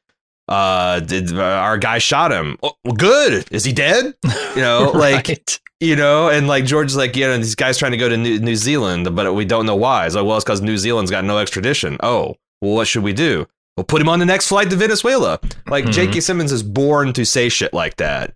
[0.50, 2.58] uh, did uh, our guy shot him?
[2.62, 3.45] Oh, well, good.
[3.52, 4.16] Is he dead?
[4.56, 7.97] You know, like you know, and like George's like, you know, these guys trying to
[7.97, 10.06] go to New, New Zealand, but we don't know why.
[10.08, 11.97] It's like, well, it's because New Zealand's got no extradition.
[12.02, 13.47] Oh, well, what should we do?
[13.78, 15.39] We'll put him on the next flight to Venezuela.
[15.68, 15.91] Like Mhm.
[15.93, 16.20] J.K.
[16.20, 18.34] Simmons is born to say shit like that.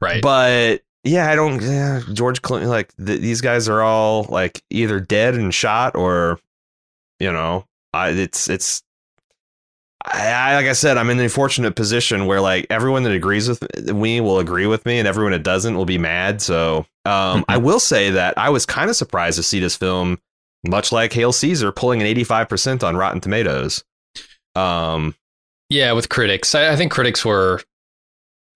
[0.00, 0.20] right.
[0.22, 1.62] But yeah, I don't.
[1.62, 6.40] Yeah, George Clooney, like th- these guys are all like either dead and shot, or
[7.20, 8.82] you know, I, it's it's.
[10.04, 13.48] I, I like I said, I'm in the fortunate position where like everyone that agrees
[13.48, 13.62] with
[13.94, 16.40] me will agree with me, and everyone that doesn't will be mad.
[16.42, 20.18] So, um, I will say that I was kind of surprised to see this film,
[20.66, 23.84] much like Hail Caesar, pulling an 85 percent on Rotten Tomatoes.
[24.54, 25.14] Um,
[25.68, 27.60] Yeah, with critics, I, I think critics were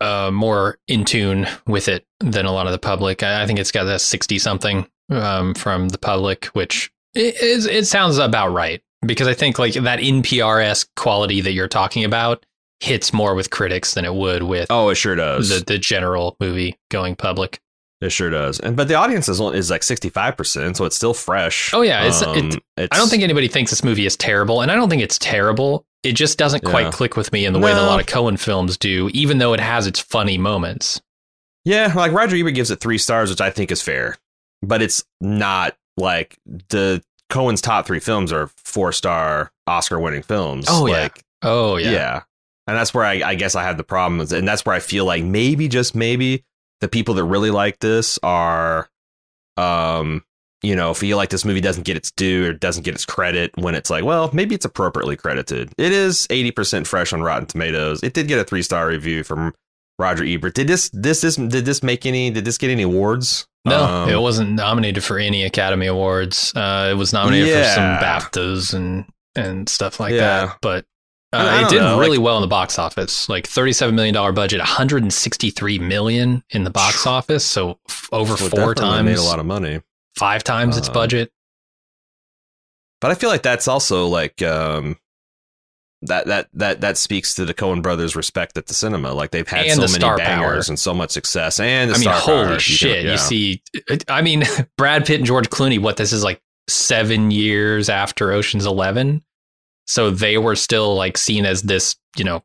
[0.01, 3.23] uh, more in tune with it than a lot of the public.
[3.23, 8.19] I, I think it's got a sixty something um, from the public, which it sounds
[8.19, 12.45] about right because I think like that NPR esque quality that you're talking about
[12.81, 15.49] hits more with critics than it would with oh, it sure does.
[15.49, 17.61] the the general movie going public.
[18.03, 18.61] It sure does.
[18.61, 21.73] And but the audience is is like sixty five percent, so it's still fresh.
[21.73, 24.61] Oh, yeah, it's- Um, it- it's- I don't think anybody thinks this movie is terrible,
[24.61, 25.85] and I don't think it's terrible.
[26.03, 26.71] it just doesn't Yeah.
[26.71, 29.39] quite click with me in the way that a lot of Coen films do, even
[29.39, 31.01] though it has its funny moments.
[31.65, 34.17] Yeah, like Roger Ebert gives it three stars, which I think is fair,
[34.63, 36.37] but it's not like
[36.69, 40.67] the Coen's top three films are four star Oscar winning films.
[40.69, 41.03] Oh, yeah.
[41.03, 41.91] like, Oh yeah.
[41.91, 42.23] yeah,
[42.67, 45.05] and that's where I, I guess I have the problem, and that's where I feel
[45.05, 46.45] like maybe just maybe
[46.81, 48.89] the people that really like this are,
[49.57, 50.25] um,
[50.63, 53.51] you know, feel like this movie doesn't get its due or doesn't get its credit
[53.57, 55.73] when it's like, well, maybe it's appropriately credited.
[55.79, 58.03] It is eighty percent fresh on Rotten Tomatoes.
[58.03, 59.55] It did get a three star review from
[59.99, 60.55] Roger Ebert.
[60.55, 62.31] Did this this this did this make any?
[62.31, 63.47] Did this get any awards?
[63.67, 66.53] No, Um, it wasn't nominated for any Academy Awards.
[66.55, 68.01] Uh, it was nominated for some Yeah.
[68.01, 69.05] BAFTAs and
[69.35, 70.47] and stuff like Yeah.
[70.47, 70.59] that.
[70.63, 70.87] But
[71.33, 73.29] uh, it did know, really like- well in the box office.
[73.29, 77.45] Like thirty-seven million dollar budget, one hundred and sixty-three million in the box office.
[77.45, 79.83] So f- over Well, four times, made a lot of money.
[80.17, 81.31] five times its Uh, budget.
[83.01, 84.97] But I feel like that's also like um
[86.07, 89.13] that that that that speaks to the Coen brothers' respect at the cinema.
[89.13, 90.73] Like they've had And so the many bangers power.
[90.73, 92.53] and so much success, and the I mean, holy power.
[92.55, 93.05] You shit!
[93.05, 93.13] yeah.
[93.13, 93.63] You see,
[94.09, 94.45] I mean,
[94.79, 95.79] Brad Pitt and George Clooney.
[95.79, 99.23] What this is like seven years after Ocean's Eleven,
[99.87, 102.43] so they were still like seen as this, you know,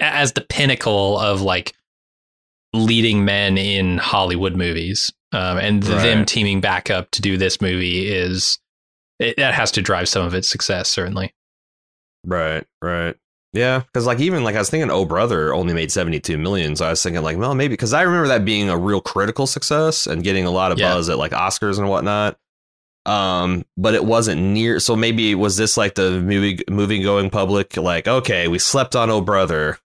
[0.00, 1.74] as the pinnacle of like
[2.72, 5.12] leading men in Hollywood movies.
[5.32, 8.58] Um, and them teaming back up to do this movie is
[9.18, 11.34] it, that has to drive some of its success, certainly.
[12.26, 13.14] Right, right.
[13.52, 16.76] Yeah, because like even like I was thinking, Oh Brother only made seventy two million,
[16.76, 19.46] so I was thinking like, well, maybe because I remember that being a real critical
[19.46, 20.92] success and getting a lot of Yeah.
[20.92, 22.36] buzz at like Oscars and whatnot.
[23.06, 24.80] Um, but it wasn't near.
[24.80, 27.76] So maybe was this like the movie movie going public?
[27.78, 29.78] Like, okay, we slept on Oh Brother.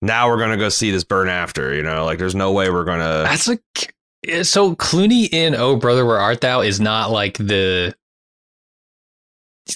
[0.00, 1.74] Now we're gonna go see this burn after.
[1.74, 3.24] You know, like there's no way we're gonna.
[3.26, 3.62] That's like
[4.42, 7.94] so Clooney in Oh Brother Where Art Thou is not like the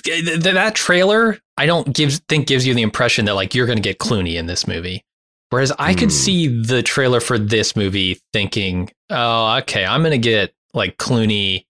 [0.07, 1.39] that trailer.
[1.59, 4.35] I don't give think gives you the impression that like you're going to get Clooney
[4.35, 5.05] in this movie.
[5.51, 6.15] Whereas I could Hmm.
[6.17, 11.65] see the trailer for this movie thinking, oh, okay, I'm going to get like Clooney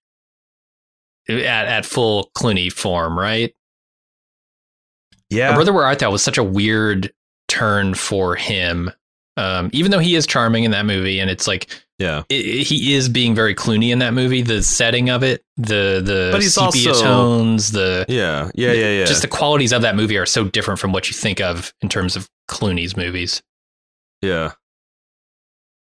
[1.28, 3.54] at at full Clooney form, right?
[5.30, 7.12] yeah, Brother Where Art Thou was such a weird
[7.48, 8.90] turn for him.
[9.36, 11.68] Um, even though he is charming in that movie, and it's like
[11.98, 12.22] yeah.
[12.30, 14.42] i i- he is being very Clooney in that movie.
[14.42, 18.90] The setting of it, the the But he's sepia also- tones, the Yeah, yeah, yeah,
[19.00, 19.04] yeah.
[19.04, 21.88] just the qualities of that movie are so different from what you think of in
[21.88, 23.42] terms of Clooney's movies.
[24.22, 24.52] Yeah.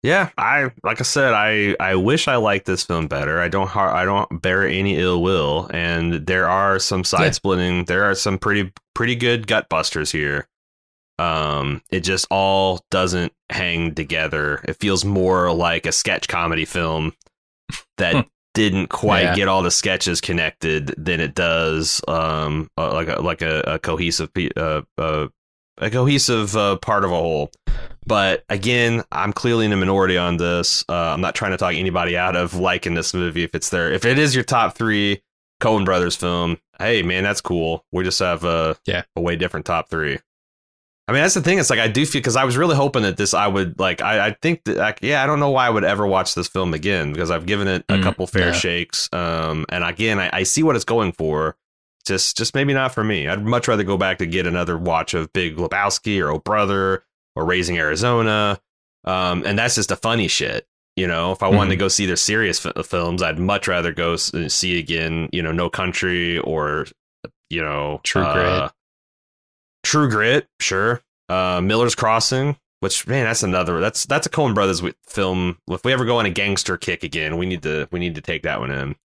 [0.04, 3.40] Yeah, I like I said, I I wish I liked this film better.
[3.40, 7.30] I don't I don't bear any ill will, and there are some side Yeah.
[7.32, 7.84] splitting.
[7.86, 10.46] There are some pretty pretty good gut busters here.
[11.18, 14.64] Um, it just all doesn't hang together.
[14.68, 17.12] It feels more like a sketch comedy film
[17.96, 19.34] that didn't quite Yeah.
[19.34, 23.78] get all the sketches connected than it does um uh, like a like a, a
[23.78, 25.28] cohesive uh, uh,
[25.78, 27.52] a cohesive uh, part of a whole.
[28.06, 30.82] But again, I'm clearly in a minority on this.
[30.88, 33.44] Uh, I'm not trying to talk anybody out of liking this movie.
[33.44, 35.22] If it's there, if it is your top three
[35.60, 37.84] Coen Brothers film, hey man, that's cool.
[37.92, 39.02] We just have a Yeah.
[39.14, 40.18] a way different top three.
[41.08, 41.58] I mean, that's the thing.
[41.58, 44.02] It's like I do feel because I was really hoping that this I would like.
[44.02, 46.48] I, I think that like, yeah, I don't know why I would ever watch this
[46.48, 48.52] film again because I've given it a Mm, couple fair yeah.
[48.52, 49.08] shakes.
[49.12, 51.56] Um, and again, I, I see what it's going for.
[52.06, 53.26] Just just maybe not for me.
[53.26, 57.04] I'd much rather go back to get another watch of Big Lebowski or Oh Brother
[57.34, 58.60] or Raising Arizona.
[59.04, 60.66] Um, and that's just the funny shit.
[60.96, 61.80] You know, if I wanted to Mhm.
[61.80, 65.28] go see their serious f- films, I'd much rather go s- see again.
[65.32, 66.86] You know, No Country or
[67.50, 68.72] you know True uh, Grit.
[69.88, 71.00] True Grit, sure.
[71.30, 73.80] Uh, Miller's Crossing, which man, that's another.
[73.80, 75.56] That's that's a Coen Brothers film.
[75.66, 78.20] If we ever go on a gangster kick again, we need to we need to
[78.20, 78.96] take that one in.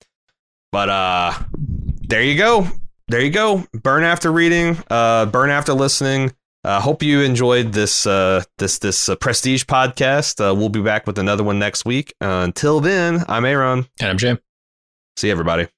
[0.74, 2.68] But uh, there you go,
[3.08, 3.66] there you go.
[3.72, 6.34] Burn after reading, uh, burn after listening.
[6.66, 10.46] Uh, hope you enjoyed this uh, this this uh, prestige podcast.
[10.46, 12.14] Uh, we'll be back with another one next week.
[12.20, 13.88] Uh, until then, I'm Aaron.
[14.02, 14.38] And I'm Jim.
[15.16, 15.73] See everybody.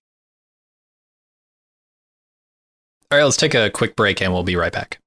[3.18, 5.00] Right, let's take a quick break and we'll be right back.